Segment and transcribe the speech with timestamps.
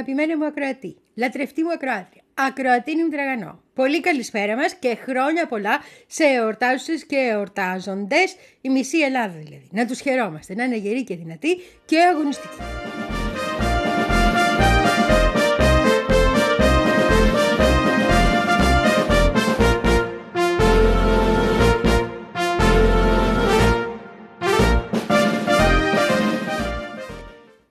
[0.00, 3.62] Αγαπημένη μου ακροατή, λατρευτή μου ακροάτρια, ακροατίνη μου τραγανό.
[3.74, 9.68] Πολύ καλησπέρα μας και χρόνια πολλά σε εορτάζουσες και εορτάζοντες, η μισή Ελλάδα δηλαδή.
[9.70, 12.79] Να τους χαιρόμαστε, να είναι γεροί και δυνατοί και αγωνιστικοί.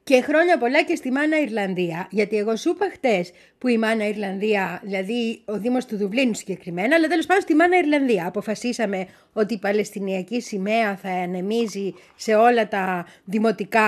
[0.09, 4.07] Και χρόνια πολλά και στη Μάνα Ιρλανδία, γιατί εγώ σου είπα χτες που η Μάνα
[4.07, 9.53] Ιρλανδία, δηλαδή ο Δήμος του Δουβλίνου συγκεκριμένα, αλλά τέλος πάντων στη Μάνα Ιρλανδία αποφασίσαμε ότι
[9.53, 13.87] η Παλαιστινιακή σημαία θα ανεμίζει σε όλα τα δημοτικά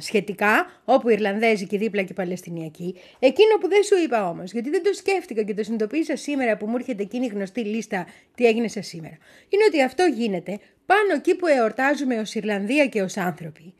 [0.00, 2.94] σχετικά, όπου Ιρλανδέζικη δίπλα και Παλαιστινιακή.
[3.18, 6.66] Εκείνο που δεν σου είπα όμως, γιατί δεν το σκέφτηκα και το συνειδητοποίησα σήμερα που
[6.66, 9.18] μου έρχεται εκείνη η γνωστή λίστα τι έγινε σε σήμερα,
[9.48, 13.74] είναι ότι αυτό γίνεται πάνω εκεί που εορτάζουμε ως Ιρλανδία και ως άνθρωποι.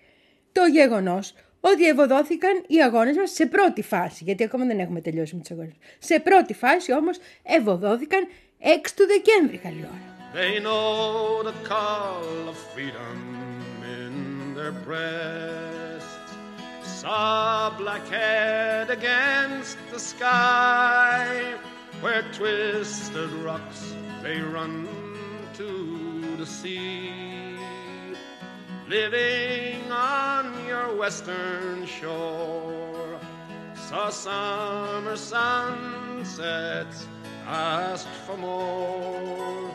[0.53, 5.35] Το γεγονός ότι ευωδόθηκαν οι αγώνες μας σε πρώτη φάση, γιατί ακόμα δεν έχουμε τελειώσει
[5.35, 5.75] με τους αγώνες.
[5.99, 10.11] Σε πρώτη φάση όμως ευωδόθηκαν 6 του Δεκέμβρη καλή ώρα.
[10.33, 13.17] They know the call of freedom
[13.99, 16.31] in their breasts
[17.01, 21.27] Saw black head against the sky
[22.03, 23.81] Where twisted rocks
[24.23, 24.87] they run
[25.59, 27.50] to the sea
[28.91, 33.21] living on your western shore.
[33.89, 37.07] Saw summer sunsets,
[37.47, 39.71] asked for more.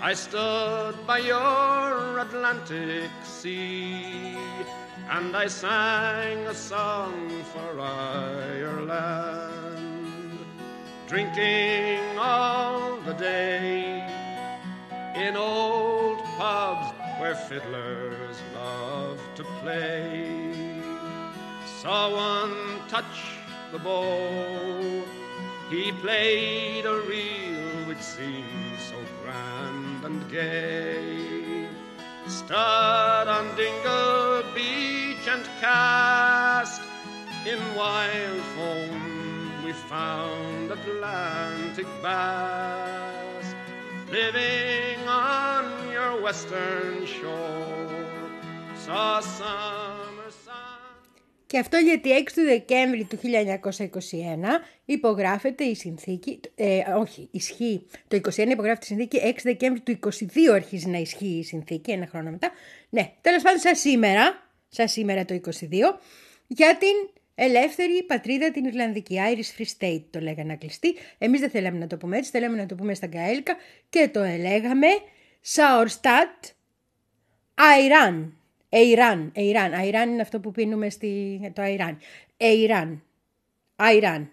[0.00, 4.34] I stood by your Atlantic Sea
[5.10, 8.88] and I sang a song for Ireland,
[11.06, 14.00] drinking all the day
[15.14, 16.05] in old
[17.18, 20.52] where fiddlers love to play.
[21.80, 23.38] Saw one touch
[23.72, 25.02] the bow,
[25.70, 31.68] he played a reel which seemed so grand and gay.
[32.26, 36.82] Stood on Dingle Beach and cast
[37.46, 39.16] in wild foam
[39.64, 43.54] we found Atlantic bass
[44.10, 45.55] living on
[46.26, 48.04] western shore.
[48.84, 50.76] Saw summer sun.
[51.46, 53.22] Και αυτό γιατί 6 του Δεκέμβρη του 1921
[54.84, 60.54] υπογράφεται η συνθήκη, ε, όχι, ισχύει, το 21 υπογράφεται η συνθήκη, 6 Δεκέμβρη του 22
[60.54, 62.50] αρχίζει να ισχύει η συνθήκη, ένα χρόνο μετά.
[62.88, 65.40] Ναι, τέλος πάντων σαν σήμερα, σαν σήμερα το 22,
[66.46, 70.94] για την Ελεύθερη πατρίδα την Ιρλανδική, Irish Free State το λέγανε αγγλιστή.
[71.18, 73.56] Εμείς δεν θέλαμε να το πούμε έτσι, θέλαμε να το πούμε στα γκαέλκα
[73.88, 74.86] και το ελέγαμε
[75.48, 76.44] Σαορστάτ
[77.54, 78.36] Αϊράν.
[78.68, 81.40] Αϊράν, Αϊράν, Αϊράν είναι αυτό που πίνουμε στη...
[81.54, 81.98] το Αϊράν.
[82.40, 83.02] Αϊράν,
[83.76, 84.30] Αϊράν,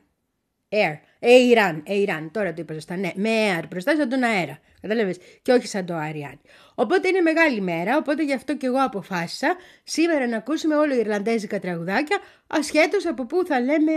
[0.69, 4.59] Air, Αϊράν, Αϊράν, τώρα το είπα σωστά, ναι, με air μπροστά σαν τον αέρα.
[4.81, 6.41] Κατάλαβες, και όχι σαν το Αριάν.
[6.75, 10.97] Οπότε είναι μεγάλη μέρα, οπότε γι' αυτό και εγώ αποφάσισα σήμερα να ακούσουμε όλο οι
[10.97, 13.93] Ιρλανδέζικα τραγουδάκια, ασχέτως από πού θα λέμε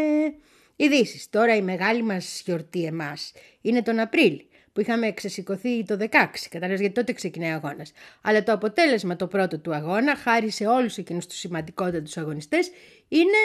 [0.76, 1.30] ειδήσεις.
[1.30, 6.06] Τώρα η μεγάλη μας γιορτή εμάς είναι τον Απρίλη που είχαμε ξεσηκωθεί το 16,
[6.50, 7.92] κατάλαβες γιατί τότε ξεκινάει ο αγώνας.
[8.22, 12.70] Αλλά το αποτέλεσμα το πρώτο του αγώνα, χάρη σε όλους εκείνους τους σημαντικότατους αγωνιστές,
[13.08, 13.38] είναι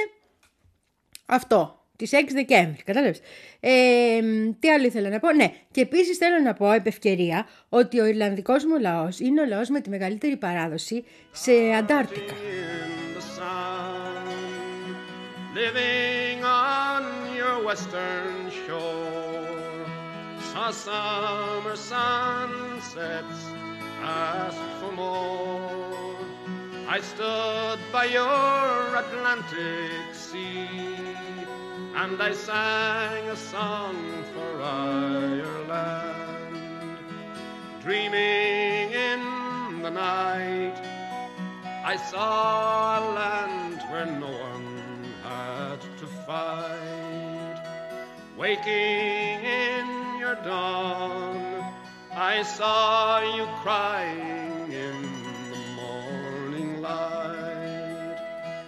[1.26, 2.84] αυτό τη 6 Δεκέμβρη.
[2.84, 3.20] Κατάλαβες.
[3.60, 4.20] Ε,
[4.60, 8.06] τι άλλο ήθελα να πω; Ναι, και επίσης θέλω να πω επ' ευκαιρία ότι ο
[8.06, 12.34] Ιρλανδικός μου λαός είναι ο λαός με τη μεγαλύτερη παράδοση σε Αντάρτικα.
[15.60, 17.04] Living on
[17.40, 19.01] your western shore,
[20.72, 23.46] saw summer sunsets,
[24.02, 26.16] asked for more.
[26.88, 30.68] I stood by your Atlantic sea.
[31.96, 33.98] and I sang a song
[34.34, 35.50] for Ireland.
[37.82, 40.80] Dreaming in the night,
[41.84, 46.92] I saw a land where no one had to fight.
[48.38, 49.81] Waking in
[50.36, 51.64] dawn,
[52.14, 55.02] I saw you crying in
[55.52, 58.18] the morning light.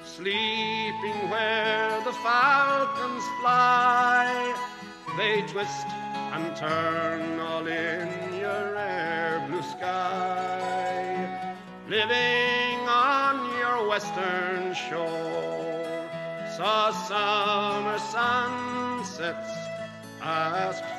[0.03, 4.55] Sleeping where the falcons fly,
[5.17, 5.87] they twist
[6.33, 11.57] and turn all in your air blue sky.
[11.87, 16.09] Living on your western shore,
[16.57, 19.62] saw summer sunsets,
[20.23, 20.93] asked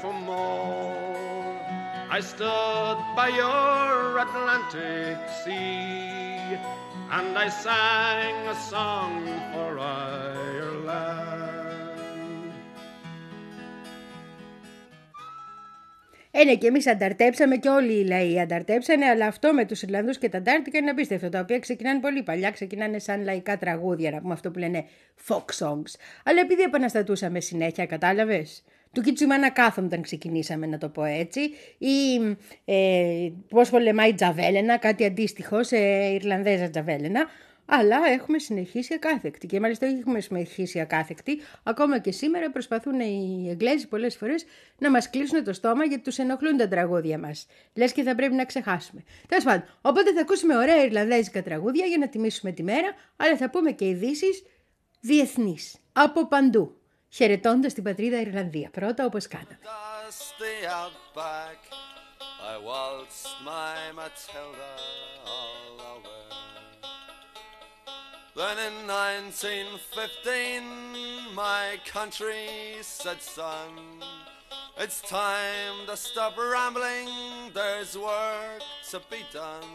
[16.37, 20.19] ε, ναι, και εμείς ανταρτέψαμε και όλοι οι λαοί ανταρτέψανε, αλλά αυτό με τους Ιρλανδούς
[20.19, 21.29] και τα Αντάρτικα είναι απίστευτο.
[21.29, 24.85] Τα οποία ξεκινάνε πολύ παλιά, ξεκινάνε σαν λαϊκά τραγούδια, να αυτό που λένε
[25.29, 25.95] folk songs.
[26.25, 31.41] Αλλά επειδή επαναστατούσαμε συνέχεια, κατάλαβες; Του Κιτσουμάνα κάθονταν ξεκινήσαμε να το πω έτσι
[31.79, 32.17] ή
[32.65, 35.77] ε, πώς πολεμάει η Τζαβέλενα, κάτι αντίστοιχο σε
[36.13, 37.27] Ιρλανδέζα Τζαβέλενα
[37.67, 41.41] αλλά έχουμε συνεχίσει ακάθεκτη και μάλιστα έχουμε συνεχίσει ακάθεκτη.
[41.63, 44.45] Ακόμα και σήμερα προσπαθούν οι Εγγλέζοι πολλές φορές
[44.79, 47.47] να μας κλείσουν το στόμα γιατί τους ενοχλούν τα τραγούδια μας.
[47.75, 49.03] Λες και θα πρέπει να ξεχάσουμε.
[49.29, 53.51] Τέλος πάντων, οπότε θα ακούσουμε ωραία Ιρλανδέζικα τραγούδια για να τιμήσουμε τη μέρα, αλλά θα
[53.51, 54.43] πούμε και ειδήσεις
[55.01, 55.77] διεθνείς.
[55.93, 56.77] Από παντού.
[57.14, 58.70] Χαιρετώντα την πατρίδα Ιρλανδία.
[58.70, 59.60] Πρώτα όπω κάναμε.
[68.36, 72.48] Then in 1915 my country
[72.82, 73.72] said son
[74.84, 77.10] It's time to stop rambling,
[77.54, 79.74] there's work to be done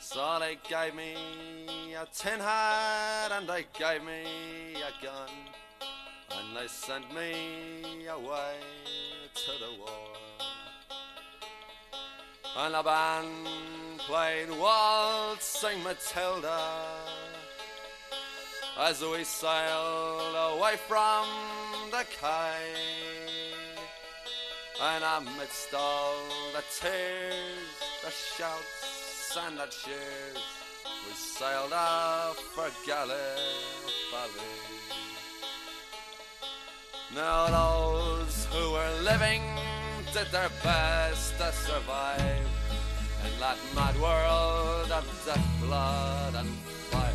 [0.00, 1.14] So they gave me
[1.94, 4.22] a tin hat and they gave me
[4.90, 5.30] a gun
[6.51, 8.55] And they sent me away
[9.33, 9.87] to the war
[12.57, 16.59] And the band played Waltzing Matilda
[18.77, 21.25] as we sailed away from
[21.89, 22.73] the quay.
[24.81, 26.15] And amidst all
[26.53, 30.43] the tears, the shouts and the cheers,
[31.07, 34.80] we sailed off for Gallipoli.
[37.13, 39.41] Now those who were living
[40.13, 42.47] did their best to survive
[43.25, 46.49] in that mad world of death, blood and
[46.89, 47.11] fire.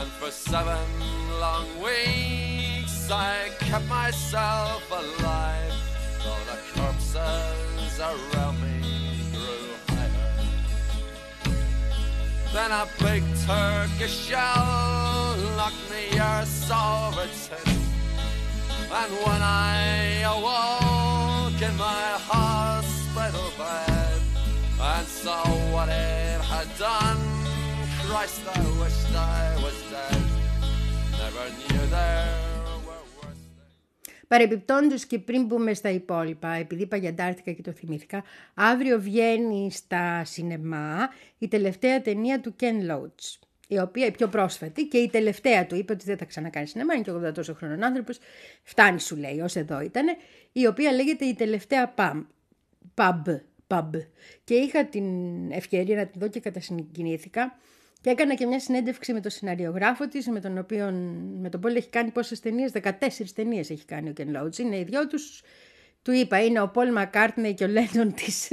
[0.00, 0.86] and for seven
[1.40, 5.74] long weeks I kept myself alive,
[6.24, 8.80] though the corpses around me
[9.30, 10.32] grew higher.
[12.54, 17.21] Then a big Turkish shell knocked me earth over
[19.02, 24.20] and when I awoke in my hospital bed
[24.90, 25.42] and saw
[25.74, 27.20] what it had done
[28.06, 30.22] Christ, I wished I was dead.
[31.22, 32.32] Never knew there
[32.86, 33.02] were
[34.28, 38.22] Παρεπιπτόντως και πριν μπούμε στα υπόλοιπα, επειδή είπα για Αντάρτικα και το θυμήθηκα,
[38.54, 41.08] αύριο βγαίνει στα σινεμά
[41.38, 45.76] η τελευταία ταινία του Ken Loach η οποία η πιο πρόσφατη και η τελευταία του
[45.76, 48.18] είπε ότι δεν θα ξανακάνει σινεμά, είναι και 80 τόσο χρονών άνθρωπος,
[48.62, 50.06] φτάνει σου λέει, ως εδώ ήταν,
[50.52, 52.24] η οποία λέγεται η τελευταία pub,
[52.94, 53.22] pub,
[53.66, 53.90] pub.
[54.44, 55.06] Και είχα την
[55.50, 57.58] ευκαιρία να την δω και κατασυγκινήθηκα
[58.00, 60.90] και έκανα και μια συνέντευξη με τον σεναριογράφο της, με τον οποίο,
[61.40, 62.90] με τον Πολ έχει κάνει πόσες ταινίες, 14
[63.34, 64.58] ταινίες έχει κάνει ο Κεν Λόουτς.
[64.58, 65.42] Είναι οι δυο τους,
[66.02, 68.48] του είπα, είναι ο Πολ Μακάρτνε και ο Λέντον της,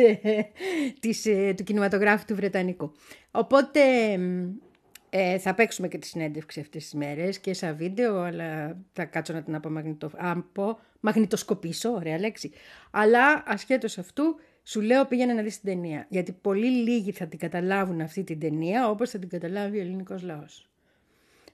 [1.00, 2.92] της, ε, του κινηματογράφου του Βρετανικού.
[3.32, 3.80] Οπότε
[5.10, 9.34] ε, θα παίξουμε και τη συνέντευξη αυτές τις μέρες και σαν βίντεο, αλλά θα κάτσω
[9.34, 10.12] να την απομαγνητο...
[10.18, 12.52] απομαγνητοσκοπήσω, ωραία λέξη.
[12.92, 16.06] Αλλά ασχέτως αυτού, σου λέω πήγαινε να δεις την ταινία.
[16.10, 20.22] Γιατί πολύ λίγοι θα την καταλάβουν αυτή την ταινία όπως θα την καταλάβει ο ελληνικός
[20.22, 20.70] λαός.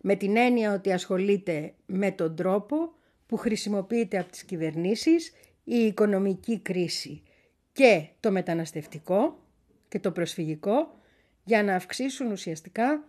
[0.01, 2.93] Με την έννοια ότι ασχολείται με τον τρόπο
[3.25, 5.31] που χρησιμοποιείται από τις κυβερνήσεις
[5.63, 7.23] η οικονομική κρίση
[7.71, 9.39] και το μεταναστευτικό
[9.87, 10.99] και το προσφυγικό
[11.43, 13.03] για να αυξήσουν ουσιαστικά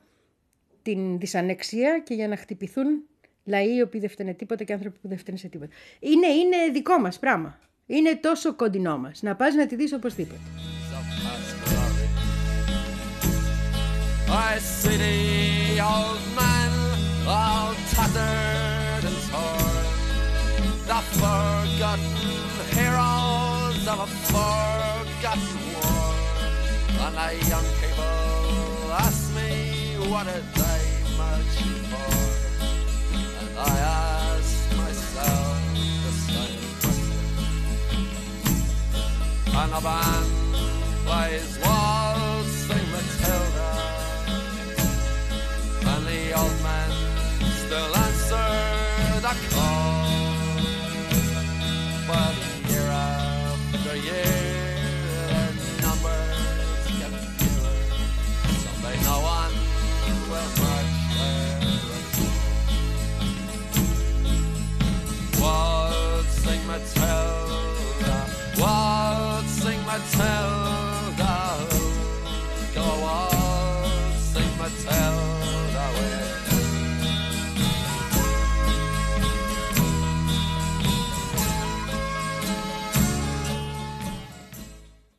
[0.86, 3.02] την δυσανεξία και για να χτυπηθούν
[3.44, 5.72] λαοί οι οποίοι δεν φταίνε τίποτα και άνθρωποι που δεν φταίνε σε τίποτα.
[6.00, 7.58] Είναι, είναι δικό μας πράγμα.
[7.86, 9.22] Είναι τόσο κοντινό μας.
[9.22, 10.40] Να πας να τη δεις οπωσδήποτε.
[14.28, 16.72] I see the old man
[17.36, 19.86] all tattered and torn
[20.90, 22.16] The forgotten
[22.78, 26.08] heroes of a forgotten war
[27.04, 28.25] And the young people ask me
[30.08, 30.84] What are they
[31.18, 31.56] much
[31.90, 32.12] for?
[33.38, 35.58] And I ask myself
[36.04, 37.24] the same question.
[39.52, 40.30] And a band
[41.04, 42.05] plays one.
[70.18, 71.36] Matilda,
[72.74, 76.36] go on, sing Matilda with.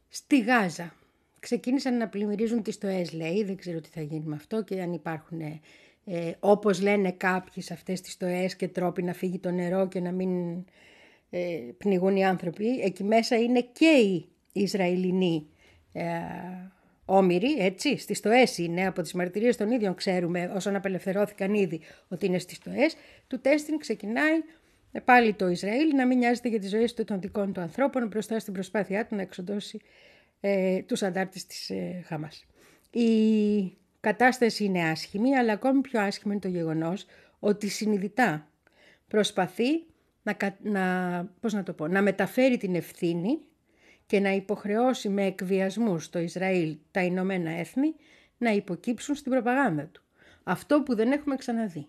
[0.09, 0.93] Στη Γάζα
[1.39, 4.93] ξεκίνησαν να πλημμυρίζουν τις στοές λέει, δεν ξέρω τι θα γίνει με αυτό και αν
[4.93, 5.61] υπάρχουν ε,
[6.05, 9.99] ε όπως λένε κάποιοι σε αυτές τις στοές και τρόποι να φύγει το νερό και
[9.99, 10.63] να μην
[11.29, 12.79] ε, πνιγούν οι άνθρωποι.
[12.79, 14.29] Εκεί μέσα είναι και οι
[14.61, 15.47] Ισραηλινοί
[15.93, 16.03] ε,
[17.05, 22.25] όμοιροι, έτσι, στις στοές είναι, από τις μαρτυρίες των ίδιων ξέρουμε όσων απελευθερώθηκαν ήδη ότι
[22.25, 22.95] είναι στις στοές.
[23.27, 24.41] Του τέστην ξεκινάει
[25.03, 28.39] πάλι το Ισραήλ να μην νοιάζεται για τις ζωές του των δικών του ανθρώπων μπροστά
[28.39, 29.79] στην προσπάθειά του να εξοντώσει
[30.39, 32.45] ε, τους αντάρτες της ε, Χαμάς.
[32.91, 33.07] Η
[33.99, 37.05] κατάσταση είναι άσχημη, αλλά ακόμη πιο άσχημο είναι το γεγονός
[37.39, 38.47] ότι συνειδητά
[39.07, 39.85] προσπαθεί
[40.23, 43.39] να, να, πώς να, το πω, να μεταφέρει την ευθύνη
[44.07, 47.95] και να υποχρεώσει με εκβιασμούς το Ισραήλ τα Ηνωμένα Έθνη
[48.37, 50.01] να υποκύψουν στην προπαγάνδα του.
[50.43, 51.87] Αυτό που δεν έχουμε ξαναδεί.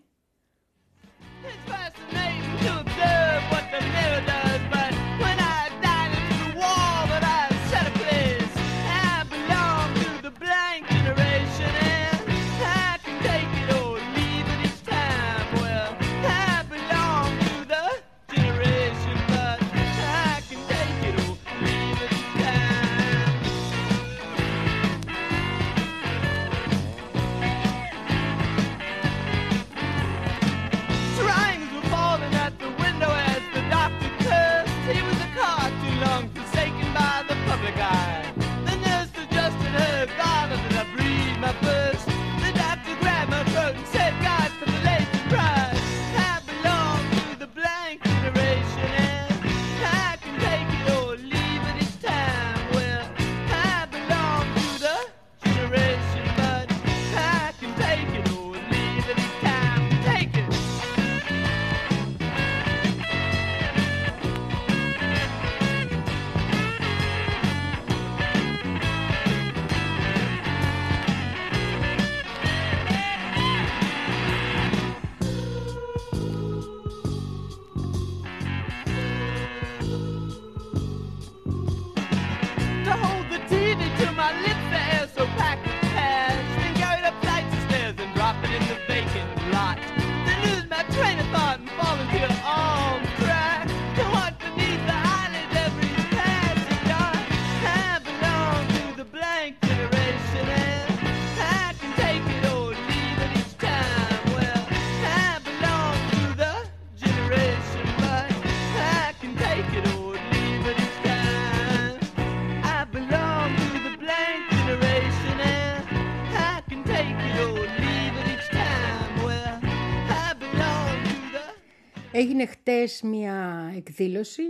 [122.11, 124.43] Έγινε χτες μια εκδήλωση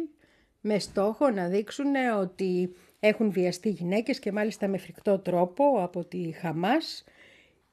[0.61, 6.31] με στόχο να δείξουν ότι έχουν βιαστεί γυναίκες και μάλιστα με φρικτό τρόπο από τη
[6.31, 7.03] Χαμάς.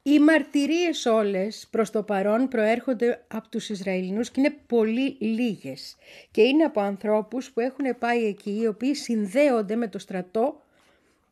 [0.02, 5.96] Οι μαρτυρίες όλες προς το παρόν προέρχονται από τους Ισραηλινούς και είναι πολύ λίγες
[6.30, 10.62] και είναι από ανθρώπους που έχουν πάει εκεί οι οποίοι συνδέονται με το στρατό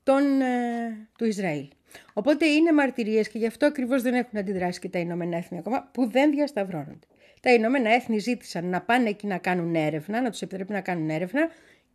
[0.02, 1.68] των, ε, του Ισραήλ.
[2.12, 5.88] Οπότε είναι μαρτυρίες και γι' αυτό ακριβώς δεν έχουν αντιδράσει και τα Ηνωμένα Έθνη ακόμα
[5.92, 7.06] που δεν διασταυρώνονται
[7.44, 11.10] τα Ηνωμένα Έθνη ζήτησαν να πάνε εκεί να κάνουν έρευνα, να τους επιτρέπει να κάνουν
[11.10, 11.48] έρευνα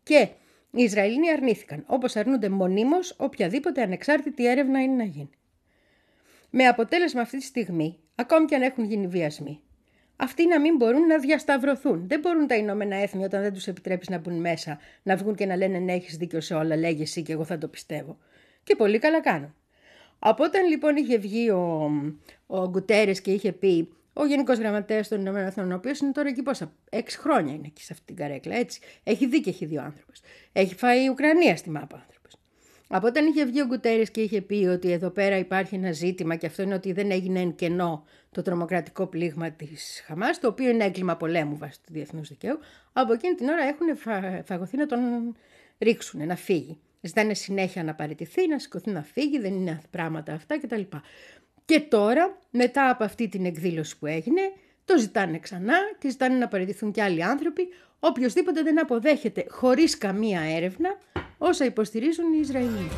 [0.03, 0.27] και
[0.71, 5.29] οι Ισραηλοί αρνήθηκαν, όπως αρνούνται μονίμως οποιαδήποτε ανεξάρτητη έρευνα είναι να γίνει.
[6.49, 9.61] Με αποτέλεσμα αυτή τη στιγμή, ακόμη και αν έχουν γίνει βιασμοί,
[10.15, 12.07] αυτοί να μην μπορούν να διασταυρωθούν.
[12.07, 15.45] Δεν μπορούν τα Ηνωμένα Έθνη όταν δεν τους επιτρέπεις να μπουν μέσα, να βγουν και
[15.45, 18.17] να λένε ναι, έχεις δίκιο σε όλα, λέγε εσύ και εγώ θα το πιστεύω.
[18.63, 19.55] Και πολύ καλά κάνουν.
[20.19, 21.91] Από όταν λοιπόν είχε βγει ο,
[22.47, 26.29] ο Γκουτέρες και είχε πει ο Γενικός Γραμματέας των Ηνωμένων Εθνών, ο οποίος είναι τώρα
[26.29, 28.81] εκεί πόσα, έξι χρόνια είναι εκεί σε αυτή την καρέκλα, έτσι.
[29.03, 30.21] Έχει δει και έχει δει ο άνθρωπος.
[30.51, 32.17] Έχει φάει η Ουκρανία στη μάπα άνθρωπος.
[32.91, 36.35] Από όταν είχε βγει ο Γκουτέρη και είχε πει ότι εδώ πέρα υπάρχει ένα ζήτημα
[36.35, 40.69] και αυτό είναι ότι δεν έγινε εν κενό το τρομοκρατικό πλήγμα της Χαμάς, το οποίο
[40.69, 42.59] είναι έγκλημα πολέμου βάσει του διεθνούς δικαίου,
[42.93, 43.87] από εκείνη την ώρα έχουν
[44.45, 44.99] φαγωθεί να τον
[45.77, 46.79] ρίξουν, να φύγει.
[47.01, 50.81] Ζητάνε συνέχεια να παραιτηθεί, να σηκωθεί να φύγει, δεν είναι πράγματα αυτά κτλ.
[51.69, 54.41] Και τώρα, μετά από αυτή την εκδήλωση που έγινε,
[54.85, 57.67] το ζητάνε ξανά, τη ζητάνε να παραιτηθούν και άλλοι άνθρωποι,
[57.99, 60.89] οποιοδήποτε δεν αποδέχεται χωρίς καμία έρευνα
[61.37, 62.89] όσα υποστηρίζουν οι Ισραηλοί.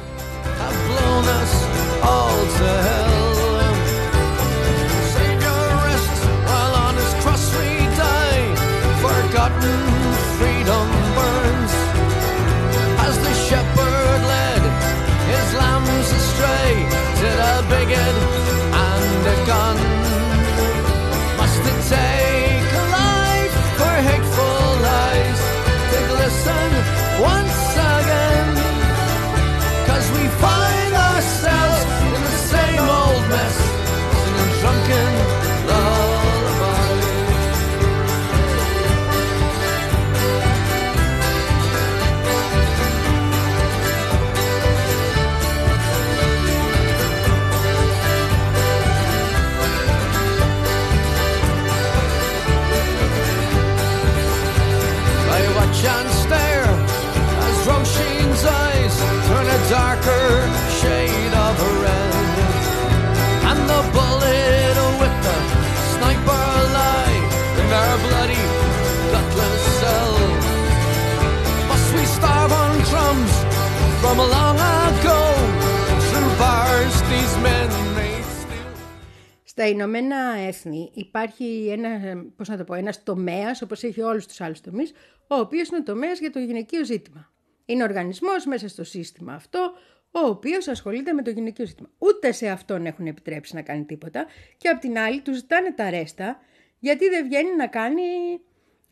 [79.62, 84.42] Στα Ηνωμένα Έθνη υπάρχει ένα, πώς να το πω, ένας τομέας, όπως έχει όλους τους
[84.42, 84.92] άλλους τομείς,
[85.28, 87.32] ο οποίος είναι ο τομέας για το γυναικείο ζήτημα.
[87.66, 89.74] Είναι οργανισμός μέσα στο σύστημα αυτό,
[90.12, 91.90] ο οποίος ασχολείται με το γυναικείο ζήτημα.
[91.98, 94.26] Ούτε σε αυτόν έχουν επιτρέψει να κάνει τίποτα
[94.58, 96.40] και απ' την άλλη τους ζητάνε τα ρέστα
[96.80, 98.02] γιατί δεν βγαίνει να κάνει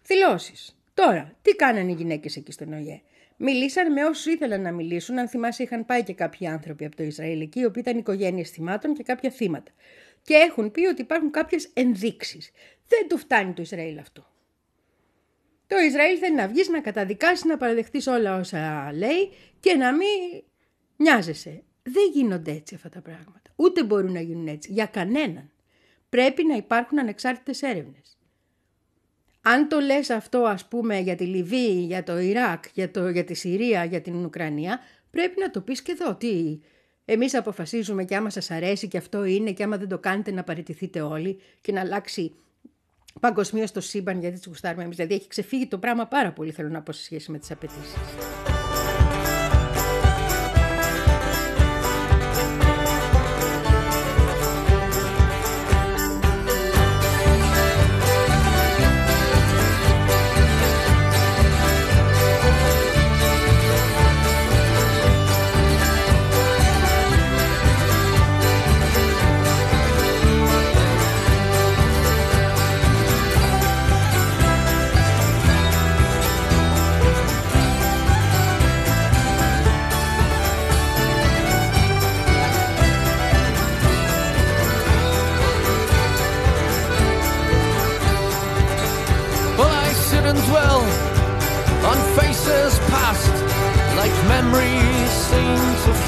[0.02, 0.80] δηλώσεις.
[0.94, 3.02] Τώρα, τι κάνανε οι γυναίκες εκεί στον ΟΗΕ;
[3.42, 5.20] Μιλήσαν με όσους ήθελαν να μιλήσουν.
[5.20, 8.50] Αν θυμάσαι, είχαν πάει και κάποιοι άνθρωποι από το Ισραήλ εκεί, οι οποίοι ήταν οικογένειες
[8.50, 9.72] θυμάτων και κάποια θύματα.
[10.24, 12.52] Και έχουν πει ότι υπάρχουν κάποιες ενδείξεις.
[12.88, 14.28] Δεν του φτάνει το Ισραήλ αυτό.
[15.68, 20.44] Το Ισραήλ θέλει να βγεις, να καταδικάσεις, να παραδεχτείς όλα όσα λέει και να μην
[20.96, 21.64] νοιάζεσαι.
[21.84, 23.52] Δεν γίνονται έτσι αυτά τα πράγματα.
[23.56, 24.72] Ούτε μπορούν να γίνουν έτσι.
[24.72, 25.52] Για κανέναν.
[26.10, 28.18] Πρέπει να υπάρχουν ανεξάρτητες έρευνες.
[29.42, 33.24] Αν το λες αυτό ας πούμε για τη Λιβύη, για το Ιράκ, για, το, για
[33.24, 34.80] τη Συρία, για την Ουκρανία,
[35.12, 36.16] πρέπει να το πεις και εδώ.
[36.16, 36.60] Τι,
[37.12, 40.44] εμείς αποφασίζουμε και άμα σας αρέσει και αυτό είναι και άμα δεν το κάνετε να
[40.44, 42.34] παραιτηθείτε όλοι και να αλλάξει
[43.20, 44.96] παγκοσμίως το σύμπαν γιατί τις γουστάρουμε εμείς.
[44.96, 48.59] Δηλαδή έχει ξεφύγει το πράγμα πάρα πολύ θέλω να πω σε σχέση με τις απαιτήσεις.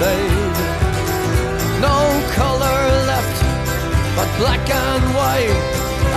[0.02, 0.58] fade.
[1.88, 2.00] No
[2.42, 3.38] color left
[4.18, 5.62] but black and white,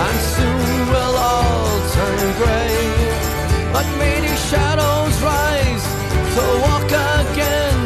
[0.05, 2.81] and soon we'll all turn grey.
[3.75, 5.85] But many shadows rise
[6.35, 6.89] to walk
[7.21, 7.79] again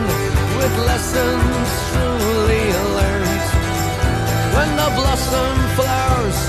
[0.60, 2.66] with lessons truly
[2.98, 3.48] learned.
[4.56, 6.40] When the blossom flowers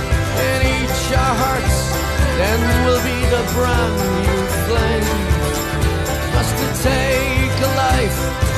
[0.49, 1.79] in each our hearts,
[2.39, 5.11] then will be the brand new flame.
[6.37, 8.50] Must it take life?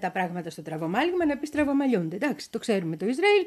[0.00, 2.16] Τα πράγματα στο τραυομάλιγμα να πεις τραυομαλιούνται.
[2.16, 3.46] Εντάξει, το ξέρουμε το Ισραήλ.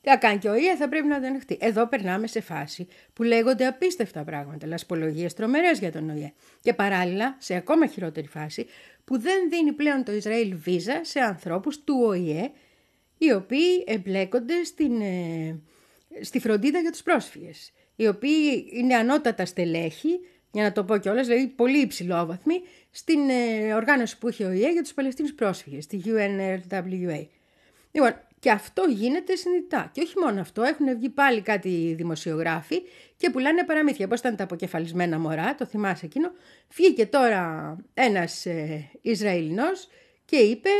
[0.00, 1.56] Τι θα κάνει και ο ΙΕ, θα πρέπει να το ανοιχτεί.
[1.60, 6.32] Εδώ περνάμε σε φάση που λέγονται απίστευτα πράγματα, λασπολογίες τρομερές για τον ΟΗΕ.
[6.60, 8.66] Και παράλληλα, σε ακόμα χειρότερη φάση,
[9.04, 12.50] που δεν δίνει πλέον το Ισραήλ βίζα σε ανθρώπους του ΟΗΕ,
[13.18, 15.58] οι οποίοι εμπλέκονται στην, ε,
[16.20, 17.72] στη φροντίδα για τους πρόσφυγες.
[17.96, 20.20] Οι οποίοι είναι ανώτατα στελέχη,
[20.54, 24.72] για να το πω κιόλας, δηλαδή πολύ υψηλόβαθμοι, στην ε, οργάνωση που είχε ο ΙΕ
[24.72, 27.26] για τους Παλαιστίνους πρόσφυγες, τη UNRWA.
[27.90, 29.90] Λοιπόν, και αυτό γίνεται συνειδητά.
[29.92, 32.82] Και όχι μόνο αυτό, έχουν βγει πάλι κάτι δημοσιογράφοι
[33.16, 34.08] και πουλάνε παραμύθια.
[34.08, 36.32] Πώς ήταν τα αποκεφαλισμένα μωρά, το θυμάσαι εκείνο.
[36.74, 39.88] Βγήκε τώρα ένας ε, Ισραηλινός
[40.24, 40.70] και είπε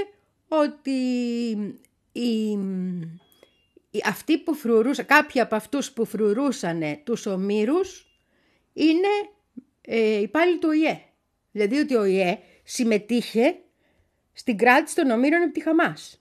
[0.48, 0.90] ότι
[2.12, 2.50] οι,
[3.90, 8.06] οι, αυτοί που φρουρούσαν, κάποιοι από αυτούς που φρουρούσαν τους ομήρους
[8.72, 9.08] είναι
[9.87, 11.01] ε, υπάλληλοι του ΟΗΕ.
[11.51, 13.55] Δηλαδή ότι ο ΙΕ συμμετείχε
[14.33, 16.18] στην κράτηση των ομήρων από τη Χαμάς.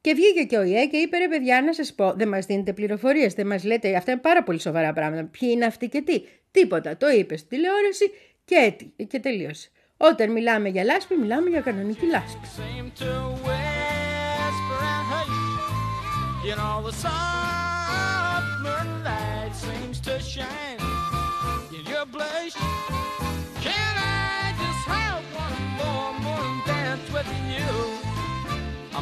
[0.00, 2.72] Και βγήκε και ο ΙΕ και είπε ρε παιδιά να σας πω, δεν μας δίνετε
[2.72, 6.22] πληροφορίες, δεν μας λέτε, αυτά είναι πάρα πολύ σοβαρά πράγματα, ποιοι είναι αυτοί και τι;
[6.52, 8.10] Τίποτα, το είπε στην τηλεόραση
[8.44, 9.70] και, έτσι, και τελείωσε.
[9.96, 12.46] Όταν μιλάμε για λάσπη, μιλάμε για κανονική λάσπη.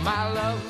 [0.02, 0.60] My love.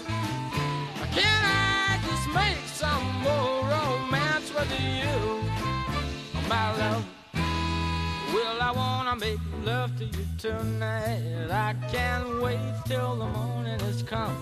[1.13, 5.43] Can I just make some more romance with you,
[6.49, 7.05] my love?
[8.35, 11.51] Well, I wanna make love to you tonight.
[11.51, 14.37] I can't wait till the morning has come.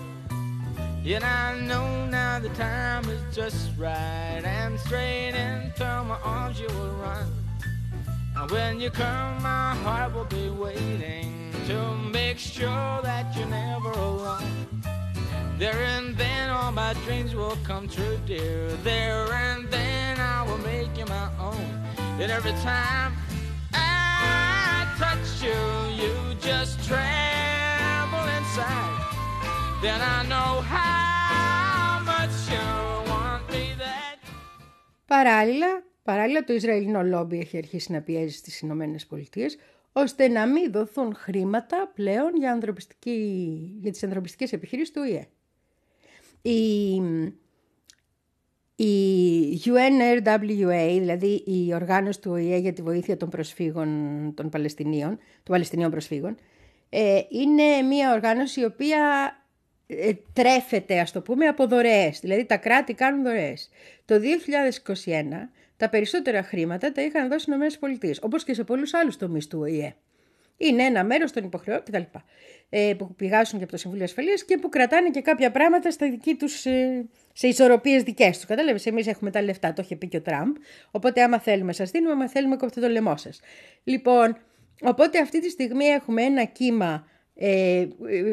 [1.03, 6.67] Yet I know now the time is just right, and straight into my arms you
[6.67, 7.27] will run.
[8.35, 13.91] And when you come, my heart will be waiting to make sure that you're never
[13.91, 14.78] alone.
[15.59, 18.59] There and then all my dreams will come true, dear.
[18.89, 21.69] There and then I will make you my own.
[22.21, 23.11] And every time
[23.73, 25.61] I touch you,
[26.01, 26.13] you
[26.49, 28.99] just tremble inside.
[29.83, 32.67] Then I know how much you
[33.11, 34.17] want me that.
[35.05, 39.57] Παράλληλα, παράλληλα το Ισραηλινό λόμπι έχει αρχίσει να πιέζει στις Ηνωμένες Πολιτείες
[39.91, 42.59] ώστε να μην δοθούν χρήματα πλέον για,
[43.79, 45.27] για τις ανθρωπιστικές επιχειρήσεις του ΙΕ.
[46.41, 46.93] Η,
[48.75, 53.87] η UNRWA, δηλαδή η οργάνωση του ΟΗΕ για τη βοήθεια των προσφύγων
[54.35, 56.37] των Παλαιστινίων, των Παλαιστινίων προσφύγων,
[56.89, 59.33] ε, είναι μια οργάνωση η οποία
[59.87, 62.19] ε, τρέφεται, ας το πούμε, από δωρεές.
[62.19, 63.69] Δηλαδή τα κράτη κάνουν δωρεές.
[64.05, 69.17] Το 2021 τα περισσότερα χρήματα τα είχαν δώσει οι ΗΠΑ, όπως και σε πολλούς άλλους
[69.17, 69.95] τομείς του ΟΗΕ.
[70.61, 72.17] Είναι ένα μέρος των υποχρεώσεων κτλ.
[72.69, 76.09] Ε, που πηγάζουν και από το Συμβούλιο Ασφαλείας και που κρατάνε και κάποια πράγματα στα
[76.09, 78.45] δική τους, ε, σε ισορροπίες δικές τους.
[78.45, 80.55] Κατάλαβες, εμείς έχουμε τα λεφτά, το είχε πει και ο Τραμπ.
[80.91, 83.39] Οπότε, άμα θέλουμε, σας δίνουμε, άμα θέλουμε, κόψτε το λαιμό σας.
[83.83, 84.37] Λοιπόν,
[84.81, 87.87] οπότε αυτή τη στιγμή έχουμε ένα κύμα ε,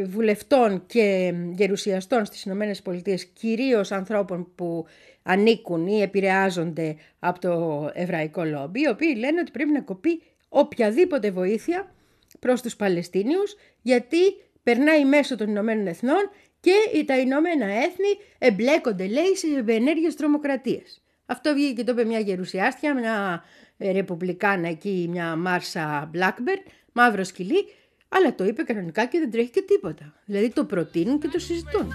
[0.05, 4.87] βουλευτών και γερουσιαστών στις Ηνωμένες Πολιτείες, κυρίως ανθρώπων που
[5.23, 11.31] ανήκουν ή επηρεάζονται από το εβραϊκό λόμπι, οι οποίοι λένε ότι πρέπει να κοπεί οποιαδήποτε
[11.31, 11.95] βοήθεια
[12.38, 14.18] προς τους Παλαιστίνιους, γιατί
[14.62, 21.03] περνάει μέσω των Ηνωμένων Εθνών και τα Ηνωμένα Έθνη εμπλέκονται, λέει, σε ενέργειες τρομοκρατίας.
[21.27, 23.44] Αυτό βγήκε και το είπε μια γερουσιάστια, μια
[23.79, 27.64] ρεπουμπλικάνα εκεί, μια Μάρσα Μπλάκμπερν, μαύρος σκυλί,
[28.09, 30.14] αλλά το είπε κανονικά και δεν τρέχει και τίποτα.
[30.25, 31.92] Δηλαδή το προτείνουν και το συζητούν.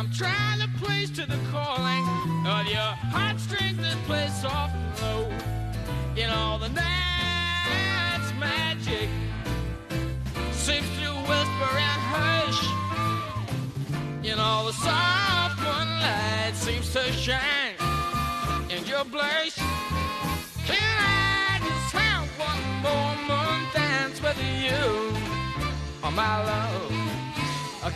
[0.00, 2.06] I'm trying to place to the calling
[2.46, 5.28] of your heartstrings that play soft and low.
[6.16, 9.10] You know, the night's magic
[10.52, 12.62] seems to whisper and hush.
[14.24, 17.76] You know, the soft moonlight seems to shine
[18.70, 19.56] in your blush.
[20.64, 24.80] Can I just have one more moon dance with you,
[26.02, 26.90] oh my love?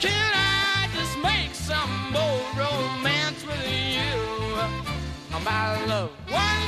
[0.02, 1.16] Can I just
[2.56, 4.14] romance with you.
[6.30, 6.64] One.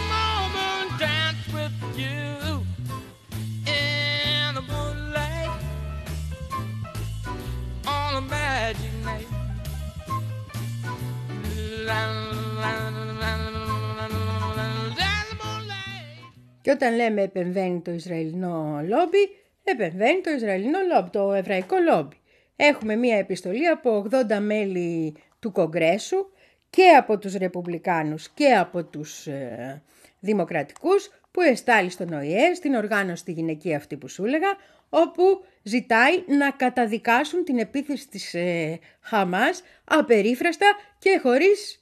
[16.66, 19.18] Και όταν λέμε επεμβαίνει το Ισραηλινό λόμπι,
[19.64, 22.16] επεμβαίνει το Ισραηλινό λόμπι, το εβραϊκό λόμπι.
[22.56, 26.30] Έχουμε μία επιστολή από 80 μέλη του Κογκρέσου
[26.70, 29.82] και από τους Ρεπουμπλικάνους και από τους ε,
[30.20, 34.56] Δημοκρατικούς που εστάλει στον ΟΗΕ, στην οργάνωση τη γυναικεία αυτή που σου έλεγα,
[34.88, 40.66] όπου ζητάει να καταδικάσουν την επίθεση της ε, Χαμάς απερίφραστα
[40.98, 41.78] και χωρίς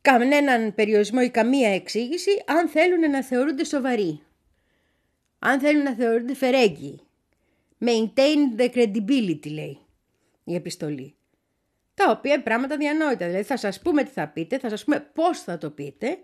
[0.00, 4.22] κανέναν περιορισμό ή καμία εξήγηση αν θέλουν να θεωρούνται σοβαροί.
[5.38, 7.03] Αν θέλουν να θεωρούνται φερέγγοι.
[7.78, 9.78] Maintain the credibility λέει
[10.44, 11.16] η επιστολή.
[11.94, 13.26] Τα οποία πράγματα διανόητα.
[13.26, 16.18] Δηλαδή θα σας πούμε τι θα πείτε, θα σας πούμε πώς θα το πείτε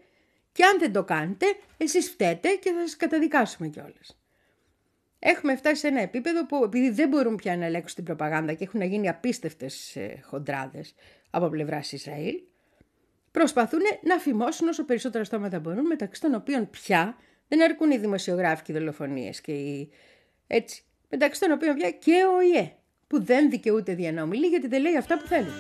[0.52, 4.20] και αν δεν το κάνετε εσείς φταίτε και θα σας καταδικάσουμε κιόλας.
[5.18, 8.64] Έχουμε φτάσει σε ένα επίπεδο που επειδή δεν μπορούν πια να ελέγξουν την προπαγάνδα και
[8.64, 10.94] έχουν γίνει απίστευτες ε, χοντράδες
[11.30, 12.34] από πλευράς Ισραήλ,
[13.30, 17.16] προσπαθούν να φημώσουν όσο περισσότερα στόματα μπορούν, μεταξύ των οποίων πια
[17.48, 19.90] δεν αρκούν οι δημοσιογράφοι και οι δολοφονίες και οι...
[20.46, 22.72] έτσι, μεταξύ των οποίων πια και ο ΙΕ,
[23.06, 25.50] που δεν δικαιούται διανόμιλη γιατί δεν λέει αυτά που θέλει.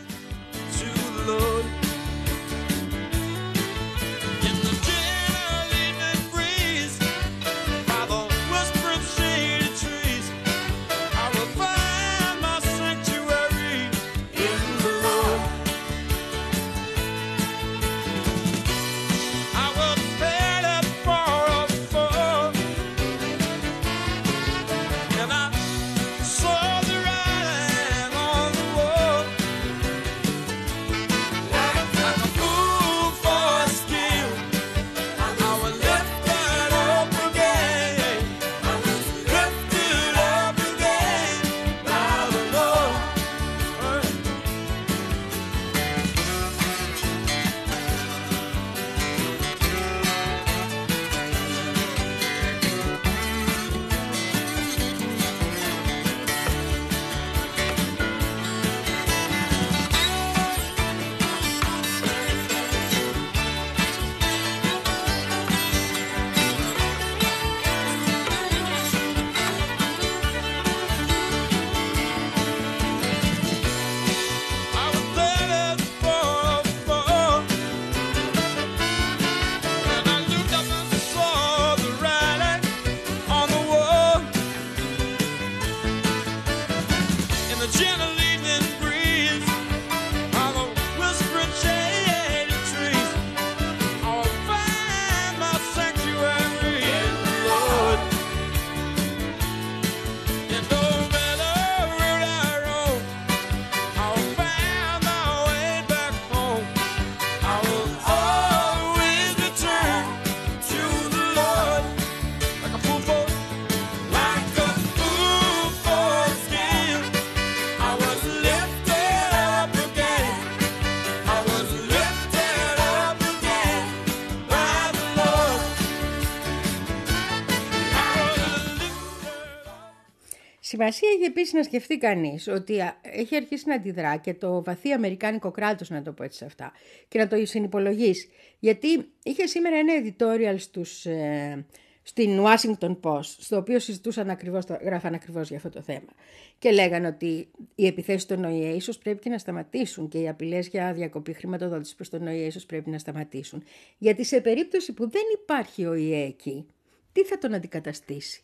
[130.80, 135.50] Σημασία έχει επίσης να σκεφτεί κανείς ότι έχει αρχίσει να αντιδρά και το βαθύ αμερικάνικο
[135.50, 136.72] κράτος, να το πω έτσι σε αυτά,
[137.08, 138.28] και να το συνυπολογίσει.
[138.58, 138.86] Γιατί
[139.22, 141.66] είχε σήμερα ένα editorial στους, ε,
[142.02, 146.12] στην Washington Post, στο οποίο συζητούσαν ακριβώς, γράφαν ακριβώς για αυτό το θέμα.
[146.58, 150.68] Και λέγανε ότι οι επιθέσεις των ΟΗΕ ίσως πρέπει και να σταματήσουν και οι απειλές
[150.68, 153.62] για διακοπή χρηματοδότησης προς τον ΟΗΕ ίσως πρέπει να σταματήσουν.
[153.98, 156.66] Γιατί σε περίπτωση που δεν υπάρχει ΟΗΕ εκεί,
[157.12, 158.42] τι θα τον αντικαταστήσει;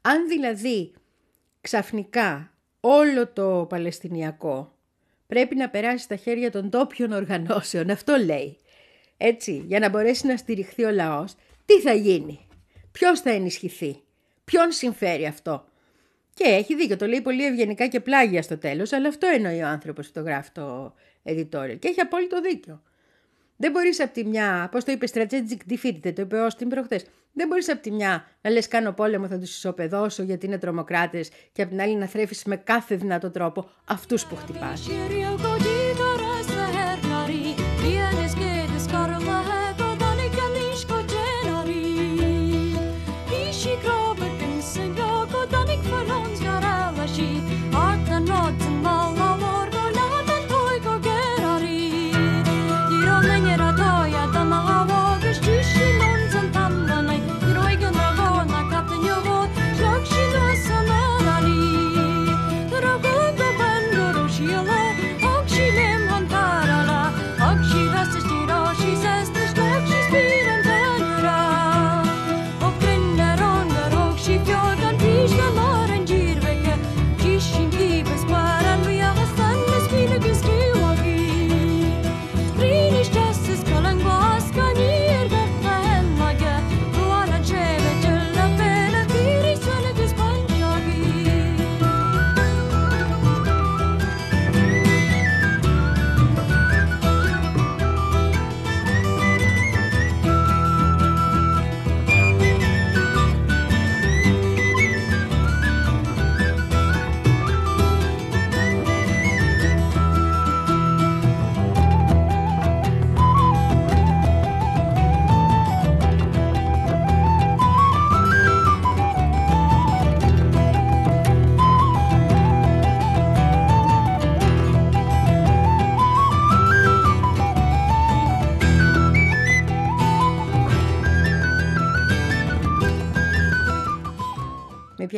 [0.00, 0.92] Αν δηλαδή
[1.64, 4.76] ξαφνικά όλο το Παλαιστινιακό
[5.26, 8.56] πρέπει να περάσει στα χέρια των τόπιων οργανώσεων, αυτό λέει.
[9.16, 12.46] Έτσι, για να μπορέσει να στηριχθεί ο λαός, τι θα γίνει,
[12.92, 14.02] ποιος θα ενισχυθεί,
[14.44, 15.64] ποιον συμφέρει αυτό;
[16.34, 19.66] Και έχει δίκιο, το λέει πολύ ευγενικά και πλάγια στο τέλος, αλλά αυτό εννοεί ο
[19.66, 22.82] άνθρωπος που το γράφει το editorial και έχει απόλυτο δίκιο.
[23.64, 27.00] Δεν μπορείς από τη μια, πώς το είπες, strategic defeat, το είπε ο Όστιν προχθέ.
[27.32, 31.30] Δεν μπορείς από τη μια να λες: Κάνω πόλεμο, θα τους ισοπεδώσω γιατί είναι τρομοκράτες,
[31.52, 34.88] και από την άλλη να θρέφεις με κάθε δυνατό τρόπο αυτούς που χτυπάς.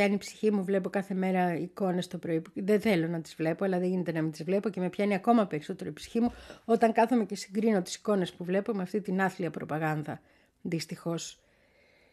[0.06, 2.42] Πιάνει η ψυχή μου, βλέπω κάθε μέρα εικόνες το πρωί.
[2.54, 5.14] Δεν θέλω να τις βλέπω, αλλά δεν γίνεται να μην τις βλέπω και με πιάνει
[5.14, 6.32] ακόμα περισσότερο η ψυχή μου
[6.64, 10.20] όταν κάθομαι και συγκρίνω τις εικόνες που βλέπω με αυτή την άθλια προπαγάνδα.
[10.62, 11.40] Δυστυχώς.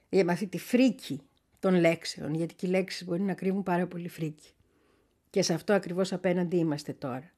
[0.09, 1.21] Με αυτή τη φρίκη
[1.59, 4.49] των λέξεων, γιατί και οι λέξεις μπορεί να κρύβουν πάρα πολύ φρίκη.
[5.29, 7.31] Και σε αυτό ακριβώς απέναντι είμαστε τώρα.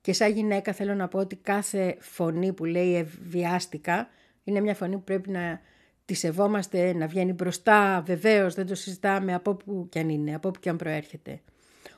[0.00, 4.08] Και σαν γυναίκα θέλω να πω ότι κάθε φωνή που λέει βιάστηκα
[4.44, 5.60] είναι μια φωνή που πρέπει να
[6.04, 10.50] τη σεβόμαστε να βγαίνει μπροστά, βεβαίως δεν το συζητάμε από που κι αν είναι, από
[10.50, 11.40] που κι αν προέρχεται.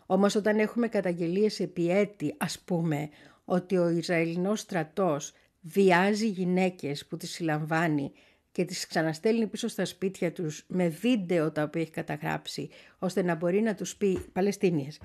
[0.07, 3.09] Όμως όταν έχουμε καταγγελίες επί έτη, ας πούμε,
[3.45, 8.13] ότι ο Ισραηλινός στρατός βιάζει γυναίκες που τις συλλαμβάνει
[8.53, 13.35] και τις ξαναστέλνει πίσω στα σπίτια τους με βίντεο τα οποία έχει καταγράψει, ώστε να
[13.35, 15.01] μπορεί να τους πει Παλαιστίνιες,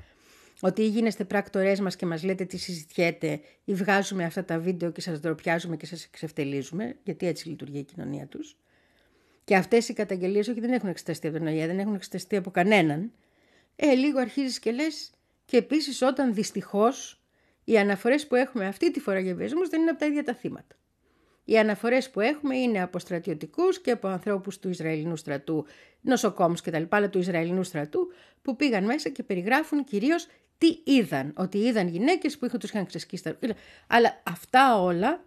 [0.60, 5.02] ότι γίνεστε πράκτορές μας και μας λέτε τι συζητιέται ή βγάζουμε αυτά τα βίντεο και
[5.02, 8.58] σας ντροπιάζουμε και σας εξευτελίζουμε, γιατί έτσι λειτουργεί η κοινωνία τους.
[9.44, 12.52] Και αυτές οι καταγγελίες όχι δεν έχουν εξεταστεί από τον ΟΗΕ, δεν έχουν εξεταστεί από
[12.52, 13.12] κανέναν.
[13.76, 15.12] Ε, λίγο αρχίζεις και λες.
[15.46, 17.22] Και επίσης όταν δυστυχώς
[17.64, 20.34] οι αναφορές που έχουμε αυτή τη φορά για βιασμούς δεν είναι από τα ίδια τα
[20.34, 20.76] θύματα.
[21.46, 25.66] Οι αναφορές που έχουμε είναι από στρατιωτικούς και από ανθρώπους του Ισραηλινού στρατού,
[26.02, 26.84] νοσοκόμους κτλ.
[26.90, 30.28] αλλά του Ισραηλινού στρατού, που πήγαν μέσα και περιγράφουν κυρίως
[30.58, 31.34] τι είδαν.
[31.38, 33.38] Ότι είδαν γυναίκες που τους είχαν ξεσκίσει
[33.88, 35.24] Αλλά αυτά όλα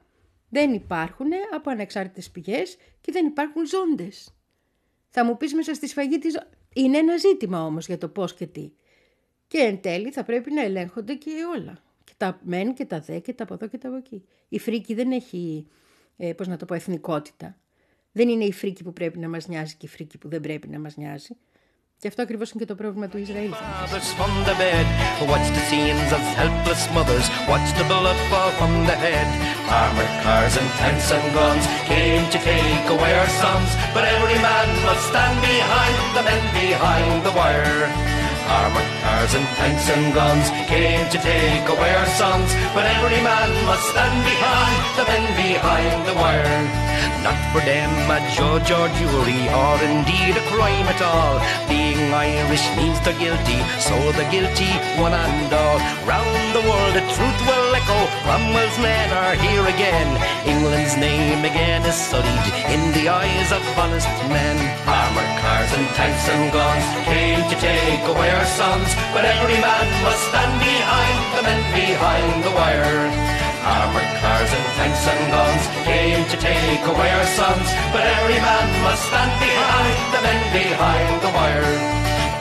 [0.48, 4.34] δεν υπάρχουν από ανεξάρτητες πηγές και δεν υπάρχουν ζώντες.
[5.08, 6.38] Θα μου πεις μέσα στη σφαγή της...
[6.74, 8.72] Είναι ένα ζήτημα όμως για το πώς και τι.
[9.46, 11.82] Και εν τέλει θα πρέπει να ελέγχονται και όλα.
[12.04, 14.24] Και τα μεν και τα δε και τα από εδώ και τα από εκεί.
[14.48, 15.66] Η φρίκη δεν έχει,
[16.16, 17.58] ε, πώς να το πω, εθνικότητα.
[18.12, 20.68] Δεν είναι η φρίκη που πρέπει να μας νοιάζει και η φρίκη που δεν πρέπει
[20.68, 21.36] να μας νοιάζει.
[22.04, 23.52] Και αυτό ακριβώς είναι και το πρόβλημα του Ισραήλ.
[29.80, 34.68] Armored cars and tanks and guns came to take away our sons, but every man
[34.86, 38.23] must stand behind the men behind the wire.
[38.46, 43.50] Armored cars and tanks and guns came to take away our sons, but every man
[43.64, 46.60] must stand behind the men behind the wire.
[47.24, 51.40] Not for them a judge or jury, or indeed a crime at all.
[51.68, 55.78] Being Irish means they're guilty, so the guilty one and all.
[56.04, 60.10] Round the world the truth will echo, Cromwell's men are here again.
[60.44, 64.56] England's name again is sullied in the eyes of honest men.
[64.86, 65.33] Armored
[65.64, 70.22] cars and tanks and guns came to take away our sons, but every man must
[70.28, 73.00] stand behind the men behind the wire.
[73.64, 78.68] Armored cars and tanks and guns came to take away our sons, but every man
[78.84, 81.94] must stand behind the men behind the wire.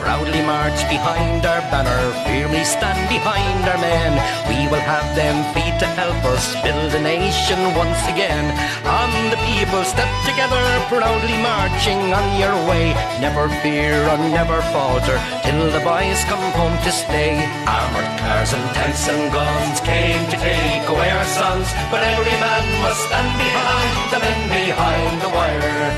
[0.04, 4.12] Proudly march behind our banner, firmly stand behind our men.
[4.52, 5.36] We will have them
[5.78, 8.46] to help us build a nation once again.
[8.86, 12.94] On the people step together, proudly marching on your way.
[13.18, 17.42] Never fear or never falter till the boys come home to stay.
[17.66, 22.64] Armored cars and tanks and guns came to take away our sons, but every man
[22.82, 25.90] must stand behind the men behind the wire.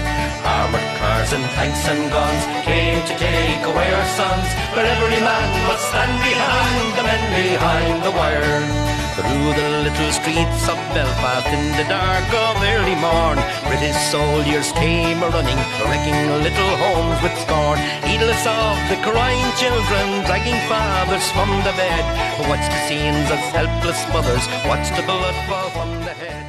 [0.46, 5.48] Armored cars and tanks and guns came to take away our sons, but every man
[5.68, 8.95] must stand behind the men behind the wire.
[9.16, 15.20] Through the little streets of Belfast in the dark of early morn, British soldiers came
[15.34, 17.78] running, wrecking little homes with scorn.
[18.08, 22.04] Heedless of the crying children, dragging fathers from the bed.
[22.48, 26.44] Watch the scenes of helpless mothers, watch the blood fall from the head.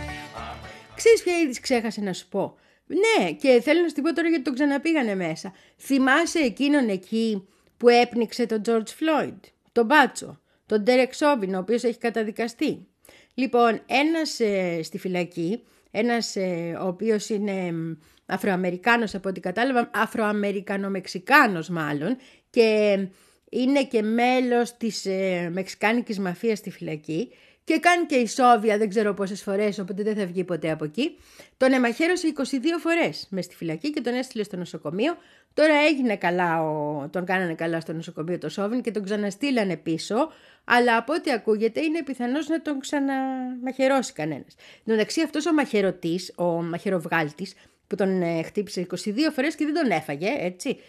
[0.95, 2.57] Ξέρεις ποια είδηση ξέχασε να σου πω.
[2.87, 5.53] Ναι, και θέλω να σου την πω τώρα γιατί το ξαναπήγανε μέσα.
[5.77, 9.39] Θυμάσαι εκείνον εκεί που έπνιξε τον George Floyd,
[9.71, 12.87] τον Μπάτσο, τον Derek Chauvin, ο οποίος έχει καταδικαστεί.
[13.33, 17.73] Λοιπόν, ένας ε, στη φυλακή, ένας ε, ο οποίος είναι
[18.25, 22.17] Αφροαμερικάνος από ό,τι κατάλαβα, Αφροαμερικανο-Μεξικάνος μάλλον
[22.49, 22.99] και
[23.49, 27.31] είναι και μέλος της ε, Μεξικάνικης μαφίας στη φυλακή
[27.67, 30.83] και κάνει και η Σόβια δεν ξέρω πόσες φορές, οπότε δεν θα βγει ποτέ από
[30.85, 31.17] εκεί.
[31.57, 32.43] Τον εμαχαίρωσε 22
[32.79, 35.17] φορές μες στη φυλακή και τον έστειλε στο νοσοκομείο.
[35.53, 37.07] Τώρα έγινε καλά, ο...
[37.09, 40.31] τον κάνανε καλά στο νοσοκομείο το Σόβιν και τον ξαναστήλανε πίσω,
[40.63, 44.55] αλλά από ό,τι ακούγεται είναι πιθανός να τον ξαναμαχαιρώσει κανένας.
[44.85, 47.53] Εν μεταξύ αυτός ο μαχαιρωτής, ο μαχαιροβγάλτης,
[47.87, 48.95] που τον ε, χτύπησε 22
[49.33, 50.79] φορές και δεν τον έφαγε, έτσι.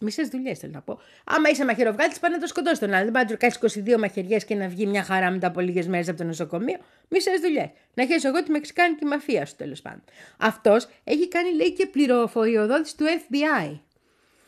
[0.00, 1.00] Μισές δουλειές θέλω να πω.
[1.24, 3.04] Άμα είσαι μαχαιροβγάλτης, πάει να το σκοτώσεις τον άλλο.
[3.04, 3.52] Δεν πάει να κάνει
[3.94, 6.78] 22 μαχαιριές και να βγει μια χαρά μετά από λίγες μέρες από το νοσοκομείο.
[7.08, 7.68] Μισές δουλειές.
[7.94, 10.02] Να χέσω εγώ τη μεξικάνικη μαφία σου τέλος πάντων.
[10.38, 13.80] Αυτός έχει κάνει λέει και πληροφοριοδότη του FBI.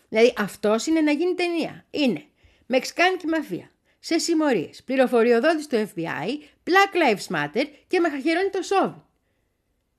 [0.08, 1.84] Δηλαδή αυτός είναι να γίνει ταινία.
[1.90, 2.22] Είναι
[2.66, 4.82] μεξικάνικη μαφία σε συμμορίες.
[4.82, 6.28] Πληροφοριοδότη του FBI,
[6.64, 9.05] Black Lives Matter και μαχαιρώνει το Σόβιν.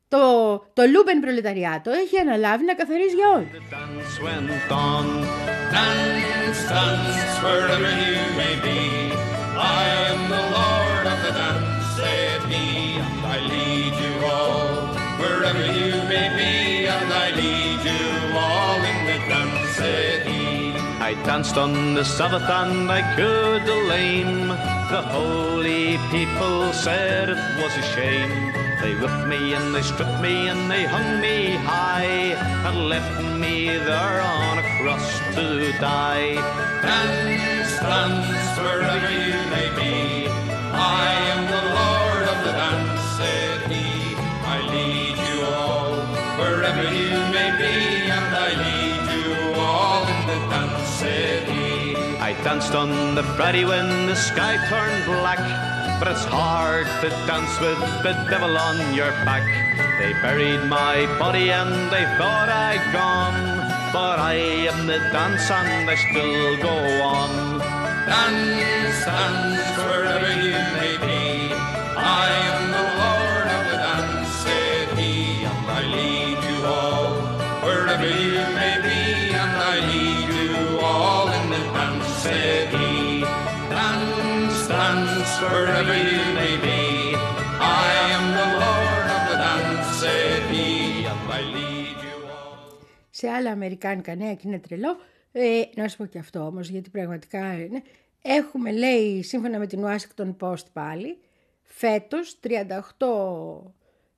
[0.09, 0.19] Το,
[0.73, 3.49] το Λούμπεν προλεταριάτο έχει αναλάβει να καθαρίζει για όλους.
[3.51, 5.05] The dance went on.
[5.75, 8.79] Dance, dance, wherever you may be.
[9.79, 12.65] I am the Lord of the dance, said he,
[13.05, 14.69] and I lead you all.
[15.21, 16.53] Wherever you may be,
[16.95, 18.05] and I lead you
[18.45, 20.43] all in the dance, said he.
[21.09, 24.47] I danced on the Sabbath and I could the lame.
[24.93, 25.85] The holy
[26.15, 28.66] people said it was a shame.
[28.81, 33.75] They whipped me and they stripped me and they hung me high and left me
[33.75, 36.35] there on a cross to die.
[36.83, 40.27] Dance, dance, wherever you may be.
[40.71, 44.15] I am the Lord of the dance, said he.
[44.45, 45.95] I lead you all
[46.37, 47.75] wherever you may be,
[48.13, 51.95] and I lead you all in the dance, said he.
[52.17, 55.76] I danced on the Friday when the sky turned black.
[55.99, 59.43] But it's hard to dance with the devil on your back.
[59.97, 63.57] They buried my body and they thought I'd gone.
[63.91, 64.35] But I
[64.69, 67.59] am the dance and I still go on.
[68.05, 71.53] Dance, dance, wherever you may be.
[71.97, 72.56] I
[85.53, 86.81] wherever you may be.
[87.85, 90.69] I am the Lord of the dance, said he,
[91.11, 92.77] and I lead you all.
[93.09, 94.97] σε άλλα αμερικάνικα νέα και είναι τρελό.
[95.31, 97.81] Ε, να σου πω και αυτό όμως, γιατί πραγματικά είναι.
[98.21, 101.17] Έχουμε, λέει, σύμφωνα με την Washington Post πάλι,
[101.63, 102.57] φέτος 38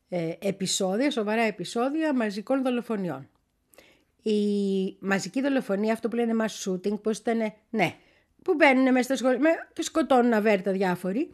[0.09, 3.29] ε, επεισόδια, σοβαρά επεισόδια μαζικών δολοφονιών.
[4.21, 7.95] Η μαζική δολοφονία, αυτό που λένε mass shooting, πώς ήταν, ναι,
[8.41, 11.31] που μπαίνουν μέσα στα σχολεία και σκοτώνουν αβέρτα διάφοροι,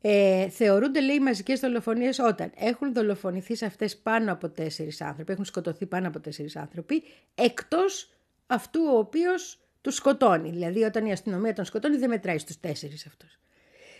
[0.00, 5.44] ε, θεωρούνται λέει μαζικές δολοφονίες όταν έχουν δολοφονηθεί σε αυτές πάνω από τέσσερις άνθρωποι, έχουν
[5.44, 7.02] σκοτωθεί πάνω από τέσσερις άνθρωποι,
[7.34, 8.10] εκτός
[8.46, 10.50] αυτού ο οποίος τους σκοτώνει.
[10.50, 13.38] Δηλαδή όταν η αστυνομία τον σκοτώνει δεν μετράει στους τέσσερις αυτούς.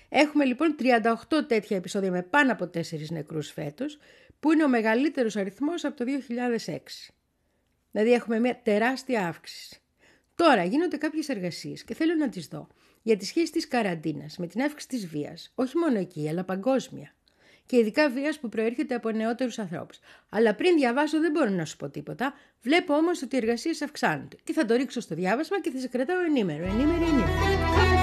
[0.08, 3.98] Έχουμε λοιπόν 38 τέτοια επεισόδια με πάνω από 4 νεκρούς φέτος,
[4.40, 7.12] που είναι ο μεγαλύτερος αριθμός από το 2006.
[7.90, 9.80] Δηλαδή έχουμε μια τεράστια αύξηση.
[10.44, 12.68] Τώρα γίνονται κάποιες εργασίες και θέλω να τις δω
[13.02, 17.14] για τη σχέση της καραντίνας με την αύξηση της βίας, όχι μόνο εκεί αλλά παγκόσμια.
[17.66, 19.98] Και ειδικά βίας που προέρχεται από νεότερους ανθρώπους.
[20.28, 22.34] Αλλά πριν διαβάσω δεν μπορώ να σου πω τίποτα.
[22.62, 24.36] Βλέπω όμως ότι οι εργασίες αυξάνονται.
[24.44, 26.64] Και θα το ρίξω στο διάβασμα και θα σε κρατάω ενήμερο.
[26.64, 27.97] Ενήμερο, ενήμερο.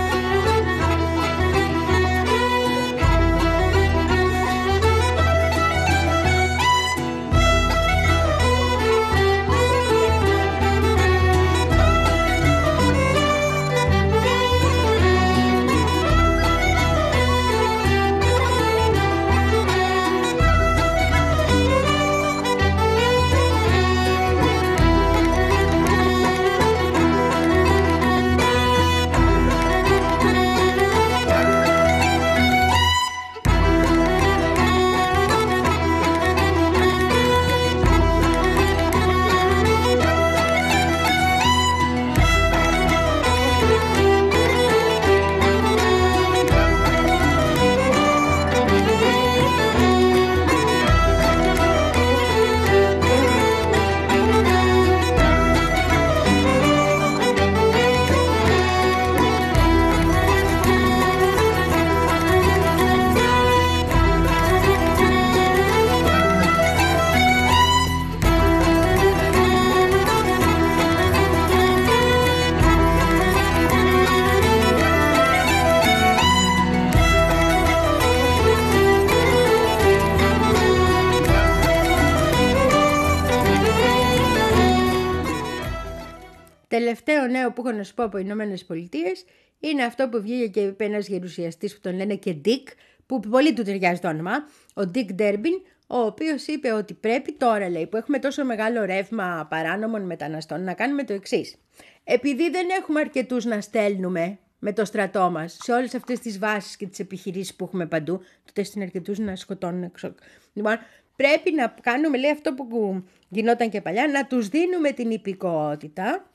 [87.26, 89.26] Τελευταίο νέο που έχω να σου πω από οι Ηνωμένες Πολιτείες
[89.60, 92.64] είναι αυτό που βγήκε και είπε ένας γερουσιαστής που τον λένε και Dick,
[93.06, 94.32] που πολύ του ταιριάζει το όνομα,
[94.74, 99.48] ο Dick Durbin, ο οποίος είπε ότι πρέπει τώρα, λέει, που έχουμε τόσο μεγάλο ρεύμα
[99.50, 101.56] παράνομων μεταναστών, να κάνουμε το εξής.
[102.04, 106.78] Επειδή δεν έχουμε αρκετούς να στέλνουμε με το στρατό μας σε όλες αυτές τις βάσεις
[106.78, 110.16] και τις επιχειρήσεις που έχουμε παντού, τότε είναι αρκετού να σκοτώνουν εξω...
[110.54, 110.78] Λοιπόν,
[111.16, 116.30] πρέπει να κάνουμε, λέει, αυτό που γινόταν και παλιά, να τους δίνουμε την υπηκότητα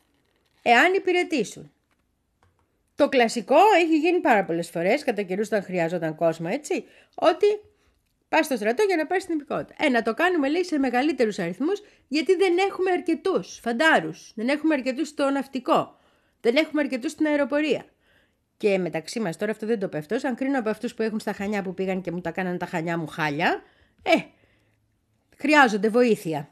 [0.62, 1.72] εάν υπηρετήσουν.
[2.96, 6.84] Το κλασικό έχει γίνει πάρα πολλές φορές, κατά καιρούς όταν χρειάζονταν κόσμο, έτσι,
[7.14, 7.46] ότι
[8.28, 9.74] πας στο στρατό για να πάρεις την υπηκότητα.
[9.84, 14.74] Ε, να το κάνουμε, λέει, σε μεγαλύτερους αριθμούς, γιατί δεν έχουμε αρκετούς φαντάρους, δεν έχουμε
[14.74, 15.96] αρκετούς στο ναυτικό,
[16.40, 17.84] δεν έχουμε αρκετούς στην αεροπορία.
[18.56, 21.32] Και μεταξύ μας τώρα αυτό δεν το πέφτω, αν κρίνω από αυτούς που έχουν στα
[21.32, 23.62] χανιά που πήγαν και μου τα κάνανε τα χανιά μου χάλια,
[24.02, 24.14] ε,
[25.36, 26.48] χρειάζονται βοήθεια.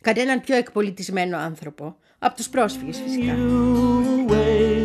[0.00, 1.96] Κανέναν πιο εκπολιτισμένο άνθρωπο.
[2.19, 3.33] Από τους πρόσφυγες φυσικά.
[3.33, 4.75] you away,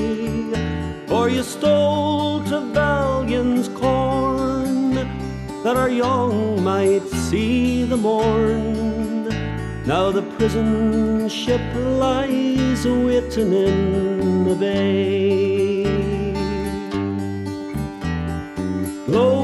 [1.07, 4.95] for you stole Trevelyan's corn,
[5.65, 9.29] that our young might see the morn.
[9.87, 11.65] Now the prison ship
[12.03, 15.85] lies waiting in the bay.
[19.09, 19.41] Low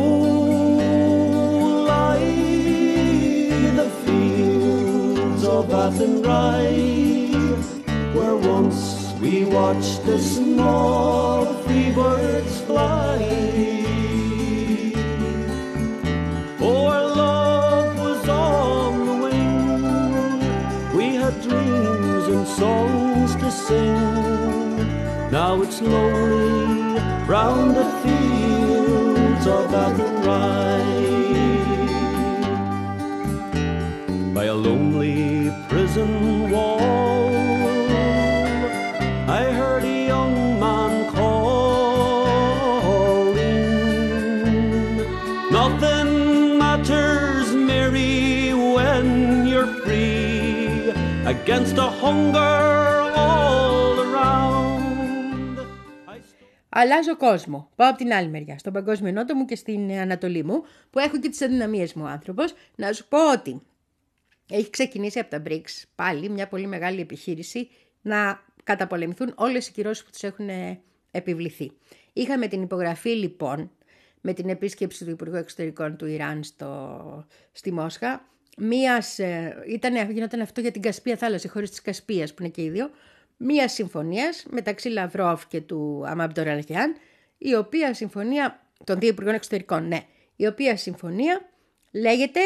[1.90, 2.20] lie
[3.80, 6.89] the fields of Athenry,
[8.21, 13.17] where once we watched the small free birds fly.
[16.59, 20.97] Oh, our love was on the wing.
[20.97, 25.31] We had dreams and songs to sing.
[25.31, 27.01] Now it's lonely
[27.33, 30.61] round the fields of Athenry
[34.35, 37.10] by a lonely prison wall.
[56.69, 57.69] Αλλάζω κόσμο.
[57.75, 61.19] Πάω από την άλλη μεριά, στον παγκόσμιο νότο μου και στην Ανατολή μου, που έχω
[61.19, 63.61] και τις αδυναμίες μου ο άνθρωπος, να σου πω ότι
[64.49, 67.69] έχει ξεκινήσει από τα BRICS πάλι μια πολύ μεγάλη επιχείρηση
[68.01, 70.79] να καταπολεμηθούν όλες οι κυρώσεις που τους έχουν ε,
[71.11, 71.71] επιβληθεί.
[72.13, 73.71] Είχαμε την υπογραφή λοιπόν
[74.21, 78.25] με την επίσκεψη του Υπουργού Εξωτερικών του Ιράν στο, στη Μόσχα.
[78.57, 82.61] Μίας, ε, ήταν, γινόταν αυτό για την Κασπία θάλασσα, χωρίς της Κασπίας που είναι και
[82.61, 82.89] οι δύο,
[83.37, 86.95] μίας συμφωνίας μεταξύ Λαυρόφ και του Αμάμπτορ Αλχιάν,
[87.37, 91.49] η οποία συμφωνία, των δύο Υπουργών Εξωτερικών, ναι, η οποία συμφωνία
[91.91, 92.39] λέγεται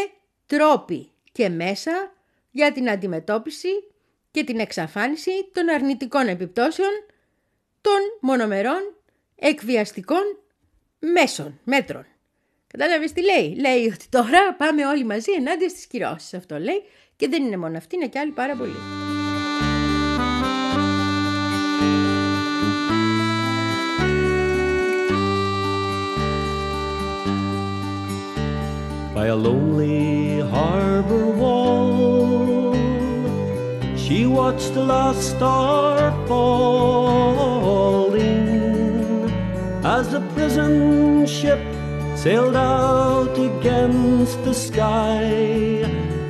[0.45, 2.14] τρόποι και μέσα
[2.51, 3.70] για την αντιμετώπιση
[4.32, 7.06] και την εξαφάνιση των αρνητικών επιπτώσεων
[7.82, 8.95] των μονομερών
[9.36, 10.24] εκβιαστικών
[10.99, 12.06] μέσων, μέτρων.
[12.78, 16.34] Κατάλαβες τι λέει; Λέει ότι τώρα πάμε όλοι μαζί ενάντια στις κυρώσεις.
[16.34, 16.84] Αυτό λέει.
[17.16, 18.76] Και δεν είναι μόνο αυτή, είναι και άλλοι πάρα πολλοί.
[29.16, 32.76] by a lonely harbor wall.
[34.04, 37.96] She watched the last star falling
[39.96, 41.75] as the prison ship
[42.26, 45.86] sailed out against the sky.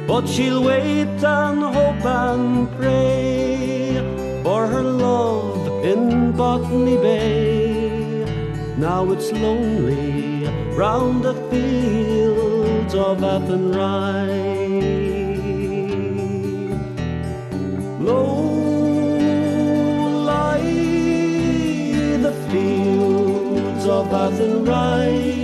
[0.05, 4.03] But she'll wait and hope and pray
[4.43, 8.25] for her love in Botany Bay.
[8.77, 14.51] Now it's lonely round the fields of Athenry.
[18.07, 18.35] Low
[20.29, 20.59] lie
[22.27, 25.34] the fields of Athenry,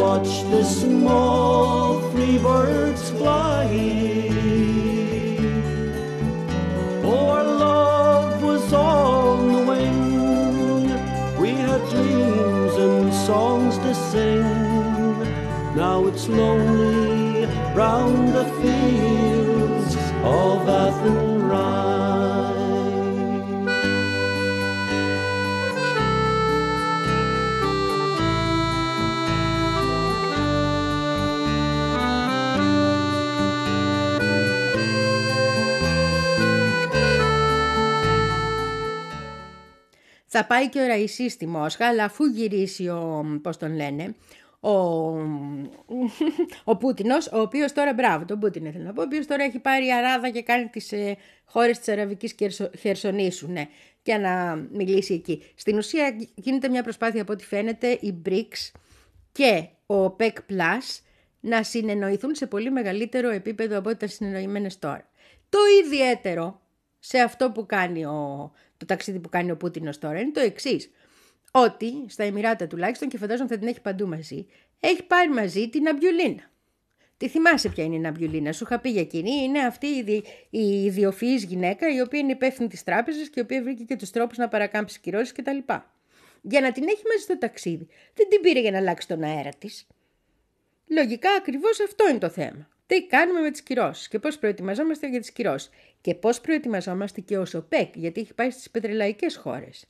[0.00, 3.66] we watched the small free birds fly.
[7.04, 10.84] Oh, our love was on the wing.
[11.38, 15.76] We had dreams and songs to sing.
[15.76, 17.44] Now it's lonely
[17.74, 21.29] round the fields of Athenry.
[40.40, 44.14] Θα πάει και ο Ραϊσής στη Μόσχα, αλλά αφού γυρίσει ο, πώς τον λένε,
[44.60, 44.70] ο,
[46.64, 49.58] ο Πούτινος, ο οποίος τώρα, μπράβο, τον Πούτιν ήθελα να πω, ο οποίος τώρα έχει
[49.58, 53.68] πάρει αράδα και κάνει τις ε, χώρες της Αραβικής Χερσο- Χερσονήσου, ναι,
[54.02, 55.42] για να μιλήσει εκεί.
[55.54, 58.70] Στην ουσία γίνεται μια προσπάθεια από ό,τι φαίνεται οι BRICS
[59.32, 61.00] και ο PEC Plus
[61.40, 65.08] να συνεννοηθούν σε πολύ μεγαλύτερο επίπεδο από ό,τι ήταν συνεννοημένες τώρα.
[65.48, 66.60] Το ιδιαίτερο
[66.98, 70.90] σε αυτό που κάνει ο, το ταξίδι που κάνει ο Πούτινος τώρα είναι το εξής.
[71.50, 74.46] Ότι στα Εμμυράτα τουλάχιστον και φαντάζομαι θα την έχει παντού μαζί,
[74.80, 76.50] έχει πάρει μαζί την Αμπιουλίνα.
[77.16, 79.30] Τη θυμάσαι ποια είναι η Ναμπιουλίνα, σου είχα πει για εκείνη.
[79.30, 83.42] Είναι αυτή η, δι, η ιδιοφυής γυναίκα η οποία είναι υπεύθυνη της τράπεζας και η
[83.42, 85.58] οποία βρήκε και τους τρόπους να παρακάμψει κυρώσεις κτλ.
[86.42, 87.86] Για να την έχει μαζί στο ταξίδι.
[88.14, 89.86] Δεν την πήρε για να αλλάξει τον αέρα της.
[90.86, 92.68] Λογικά ακριβώς αυτό είναι το θέμα.
[92.90, 95.70] Τι κάνουμε με τις κυρώσεις και πώς προετοιμαζόμαστε για τις κυρώσεις.
[96.00, 99.86] Και πώς προετοιμαζόμαστε και ως ΟΠΕΚ, γιατί έχει πάει στις πετρελαϊκές χώρες.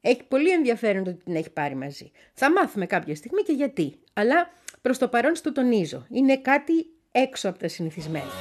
[0.00, 2.10] Έχει πολύ ενδιαφέρον το ότι την έχει πάρει μαζί.
[2.34, 3.94] Θα μάθουμε κάποια στιγμή και γιατί.
[4.12, 4.50] Αλλά
[4.82, 6.06] προς το παρόν στο τονίζω.
[6.10, 8.32] Είναι κάτι έξω από τα συνηθισμένα.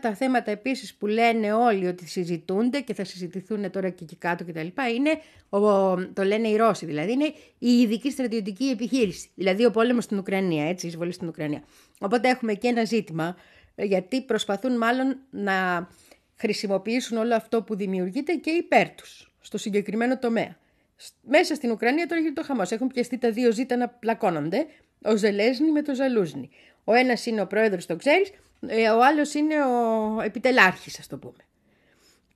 [0.00, 4.04] Ένα από τα θέματα επίσης που λένε όλοι ότι συζητούνται και θα συζητηθούν τώρα και
[4.04, 4.66] εκεί κάτω κτλ.
[4.94, 5.58] είναι, ο,
[6.12, 9.30] το λένε οι Ρώσοι δηλαδή, είναι η ειδική στρατιωτική επιχείρηση.
[9.34, 11.62] Δηλαδή ο πόλεμος στην Ουκρανία, έτσι, η εισβολή στην Ουκρανία.
[11.98, 13.36] Οπότε έχουμε και ένα ζήτημα,
[13.76, 15.88] γιατί προσπαθούν μάλλον να
[16.34, 20.56] χρησιμοποιήσουν όλο αυτό που δημιουργείται και υπέρ τους, στο συγκεκριμένο τομέα.
[21.22, 22.62] Μέσα στην Ουκρανία τώρα γίνεται το χαμό.
[22.68, 24.66] Έχουν πιαστεί τα δύο ζήτα να πλακώνονται.
[25.04, 26.50] Ο Ζελέσνη με το Ζαλούζνη.
[26.84, 28.32] Ο ένας είναι ο πρόεδρος, το ξέρεις, ε,
[28.96, 31.42] ο άλλος είναι ο επιτελάρχης, ας το πούμε.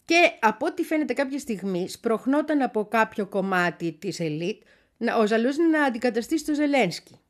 [0.05, 4.63] Και από ό,τι φαίνεται κάποια στιγμή σπροχνόταν από κάποιο κομμάτι της ελίτ
[5.21, 7.21] ο Ζαλούζνη να αντικαταστήσει τον Ζελένσκι.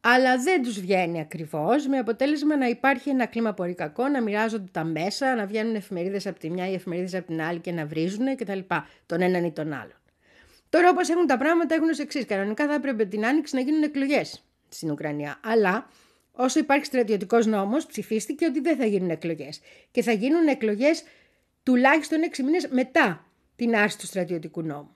[0.00, 4.68] Αλλά δεν τους βγαίνει ακριβώς, με αποτέλεσμα να υπάρχει ένα κλίμα πολύ κακό, να μοιράζονται
[4.72, 7.86] τα μέσα, να βγαίνουν εφημερίδες από τη μια ή εφημερίδες από την άλλη και να
[7.86, 8.58] βρίζουν κτλ.
[9.06, 9.96] Τον έναν ή τον άλλον.
[10.70, 12.24] Τώρα όπως έχουν τα πράγματα έχουν ως εξής.
[12.24, 15.40] Κανονικά θα έπρεπε την άνοιξη να γίνουν εκλογές στην Ουκρανία.
[15.44, 15.88] Αλλά
[16.40, 19.60] όσο υπάρχει στρατιωτικός νόμος, ψηφίστηκε ότι δεν θα γίνουν εκλογές.
[19.90, 21.02] Και θα γίνουν εκλογές
[21.62, 23.26] τουλάχιστον 6 μήνες μετά
[23.56, 24.92] την άρση του στρατιωτικού νόμου.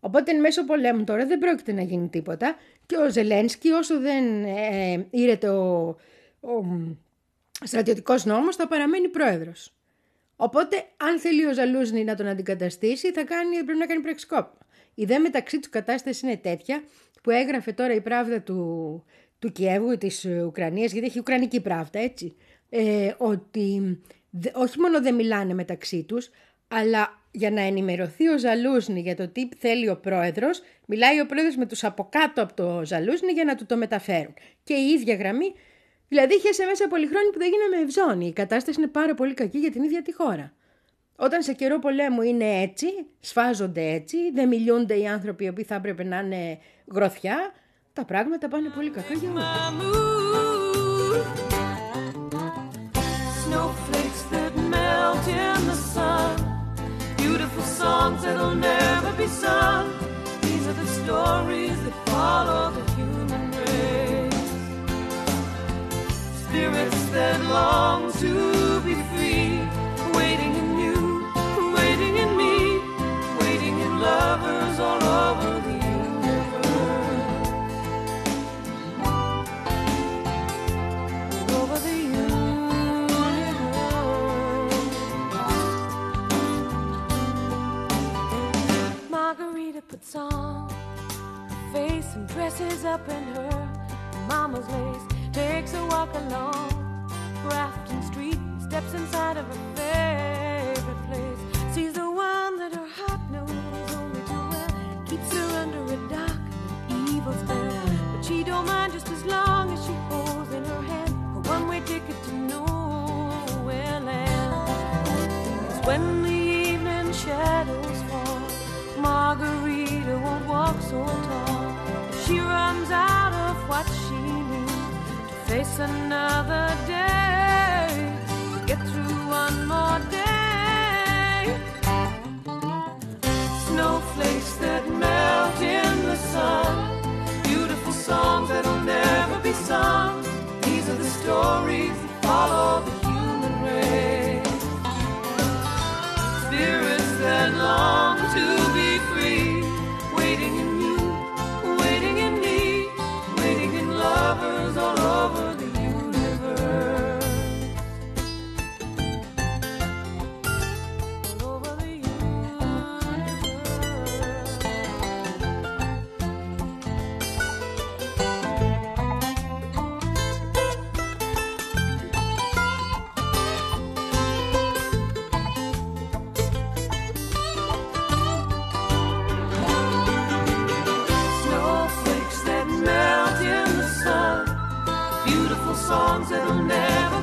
[0.00, 4.44] Οπότε εν μέσω πολέμου τώρα δεν πρόκειται να γίνει τίποτα και ο Ζελένσκι όσο δεν
[4.44, 5.86] ε, ήρεται ο,
[6.40, 6.64] ο
[7.62, 9.74] στρατιωτικός νόμος θα παραμένει πρόεδρος.
[10.36, 14.66] Οπότε αν θέλει ο Ζαλούζνη να τον αντικαταστήσει θα κάνει, πρέπει να κάνει πραξικόπημα.
[14.94, 16.82] Η δε μεταξύ του κατάστασης είναι τέτοια
[17.22, 19.04] που έγραφε τώρα η pravda του,
[19.44, 22.36] του Κιέβου, της Ουκρανίας, γιατί έχει Ουκρανική pravda, έτσι,
[22.70, 24.00] ε, ότι
[24.52, 26.30] όχι μόνο δεν μιλάνε μεταξύ τους,
[26.68, 31.56] αλλά για να ενημερωθεί ο Ζαλούσνη για το τι θέλει ο πρόεδρος, μιλάει ο πρόεδρος
[31.56, 34.34] με τους από κάτω από το Ζαλούσνη για να του το μεταφέρουν.
[34.64, 35.52] Και η ίδια γραμμή,
[36.08, 38.26] δηλαδή είχε σε μέσα χρόνια που δεν γίναμε ευζώνη.
[38.26, 40.52] Η κατάσταση είναι πάρα πολύ κακή για την ίδια τη χώρα.
[41.16, 42.86] Όταν σε καιρό πολέμου είναι έτσι,
[43.20, 46.58] σφάζονται έτσι, δεν μιλούνται οι άνθρωποι οι οποίοι θα έπρεπε να είναι
[46.92, 47.52] γροθιά,
[47.94, 49.74] τα πράγματα πάνε πολύ κακά για όλους.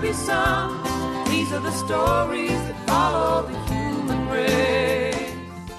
[0.01, 0.71] Be sung.
[1.31, 5.19] These are the stories that follow the human race.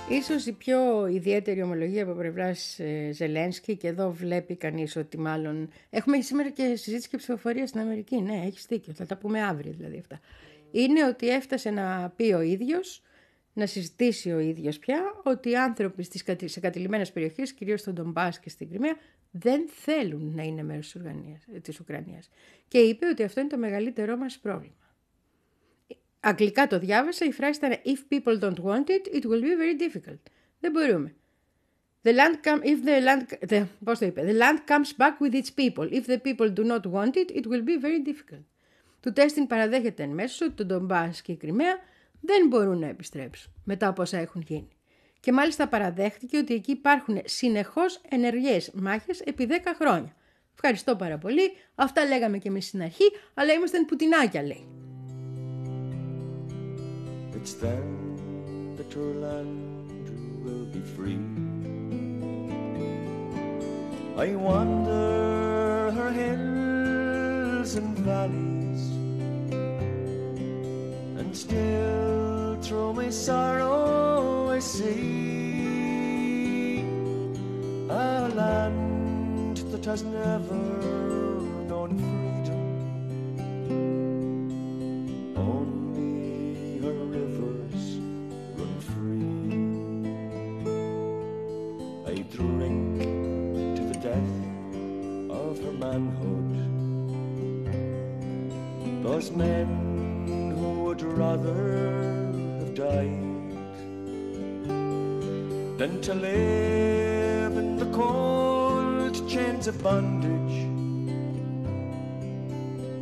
[0.08, 5.68] Ίσως η πιο ιδιαίτερη ομολογία από πλευράς Ζελένσκι και εδώ βλέπει κανείς ότι μάλλον...
[5.90, 8.20] Έχουμε σήμερα και συζήτηση και ψηφοφορία στην Αμερική.
[8.20, 8.92] Ναι, έχεις δίκιο.
[8.92, 10.20] Θα τα πούμε αύριο δηλαδή αυτά.
[10.70, 13.02] Είναι ότι έφτασε να πει ο ίδιος
[13.52, 17.94] να συζητήσει ο ίδιος πια ότι οι άνθρωποι στις, κατη- σε κατηλημένες περιοχές, κυρίως στον
[17.94, 18.96] Ντομπάς και στην Κρυμαία,
[19.32, 22.30] δεν θέλουν να είναι μέρος της, Ουκρανίας, ε, της Ουκρανίας.
[22.68, 24.74] Και είπε ότι αυτό είναι το μεγαλύτερό μας πρόβλημα.
[26.20, 29.82] Αγγλικά το διάβασα, η φράση ήταν «If people don't want it, it will be very
[29.82, 30.20] difficult».
[30.60, 31.14] Δεν μπορούμε.
[32.02, 35.34] The land come, if the land, the, πώς το είπε, the land comes back with
[35.34, 35.92] its people.
[35.92, 38.44] If the people do not want it, it will be very difficult.
[39.00, 41.78] του Τέστην παραδέχεται εν μέσω ότι τον Ντομπάς και η Κρυμαία
[42.20, 44.68] δεν μπορούν να επιστρέψουν μετά από όσα έχουν γίνει.
[45.22, 50.16] Και μάλιστα παραδέχτηκε ότι εκεί υπάρχουν συνεχώς ενεργές μάχες επί 10 χρόνια.
[50.54, 51.52] Ευχαριστώ πάρα πολύ.
[51.74, 54.66] Αυτά λέγαμε και εμείς στην αρχή, αλλά ήμασταν πουτινάκια λέει.
[57.36, 57.86] It's then
[58.76, 60.06] that your land
[60.44, 61.22] will be free.
[64.26, 68.82] I wonder her hills and valleys
[71.18, 73.92] and still through my sorrow
[74.22, 74.31] I
[74.62, 74.92] see
[77.90, 80.54] a land that has never
[81.68, 82.62] known freedom.
[85.36, 87.84] Only her rivers
[88.56, 89.26] run free.
[92.06, 93.02] I drink
[93.76, 94.34] to the death
[95.42, 96.50] of her manhood.
[99.02, 99.66] Those men
[100.56, 101.52] who would rather
[102.60, 103.41] have died
[105.82, 110.58] than to live in the cold chains of bondage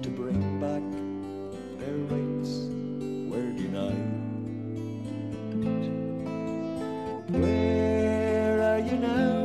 [0.02, 0.84] to bring back
[1.78, 2.52] their rights
[3.30, 4.12] were denied.
[7.42, 9.36] Where are you now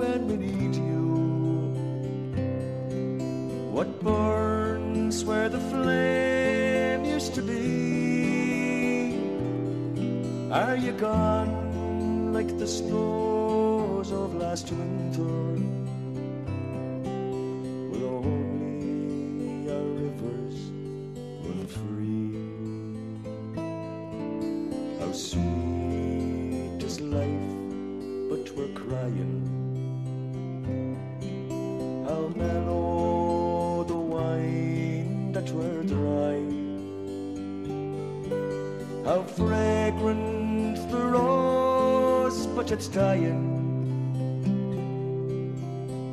[0.00, 1.04] when we need you?
[3.70, 7.62] What burns where the flame used to be?
[10.50, 11.51] Are you gone?
[12.62, 15.51] The snows of last winter
[42.72, 43.50] it's dying.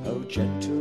[0.03, 0.78] How gentle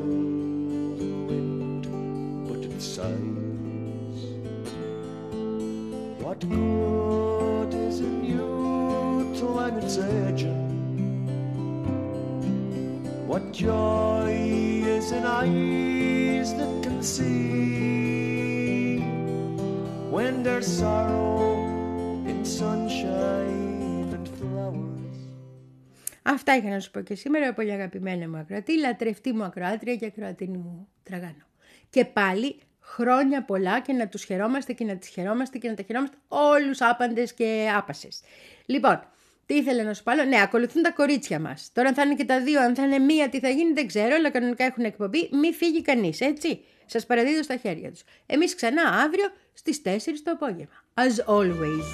[26.50, 30.06] Αυτά είχα να σου πω και σήμερα, πολύ αγαπημένα μου ακροατή, λατρευτή μου ακροάτρια και
[30.06, 31.46] ακροατίνη μου τραγάνο.
[31.90, 35.82] Και πάλι χρόνια πολλά και να τους χαιρόμαστε και να τις χαιρόμαστε και να τα
[35.82, 38.20] χαιρόμαστε όλους άπαντες και άπασες.
[38.66, 39.00] Λοιπόν,
[39.46, 41.70] τι ήθελα να σου πω Ναι, ακολουθούν τα κορίτσια μας.
[41.72, 43.86] Τώρα αν θα είναι και τα δύο, αν θα είναι μία, τι θα γίνει δεν
[43.86, 45.28] ξέρω, αλλά κανονικά έχουν εκπομπή.
[45.32, 46.60] Μη φύγει κανείς, έτσι.
[46.86, 48.02] Σας παραδίδω στα χέρια τους.
[48.26, 50.84] Εμείς ξανά αύριο στις 4 το απόγευμα.
[50.94, 51.88] As always.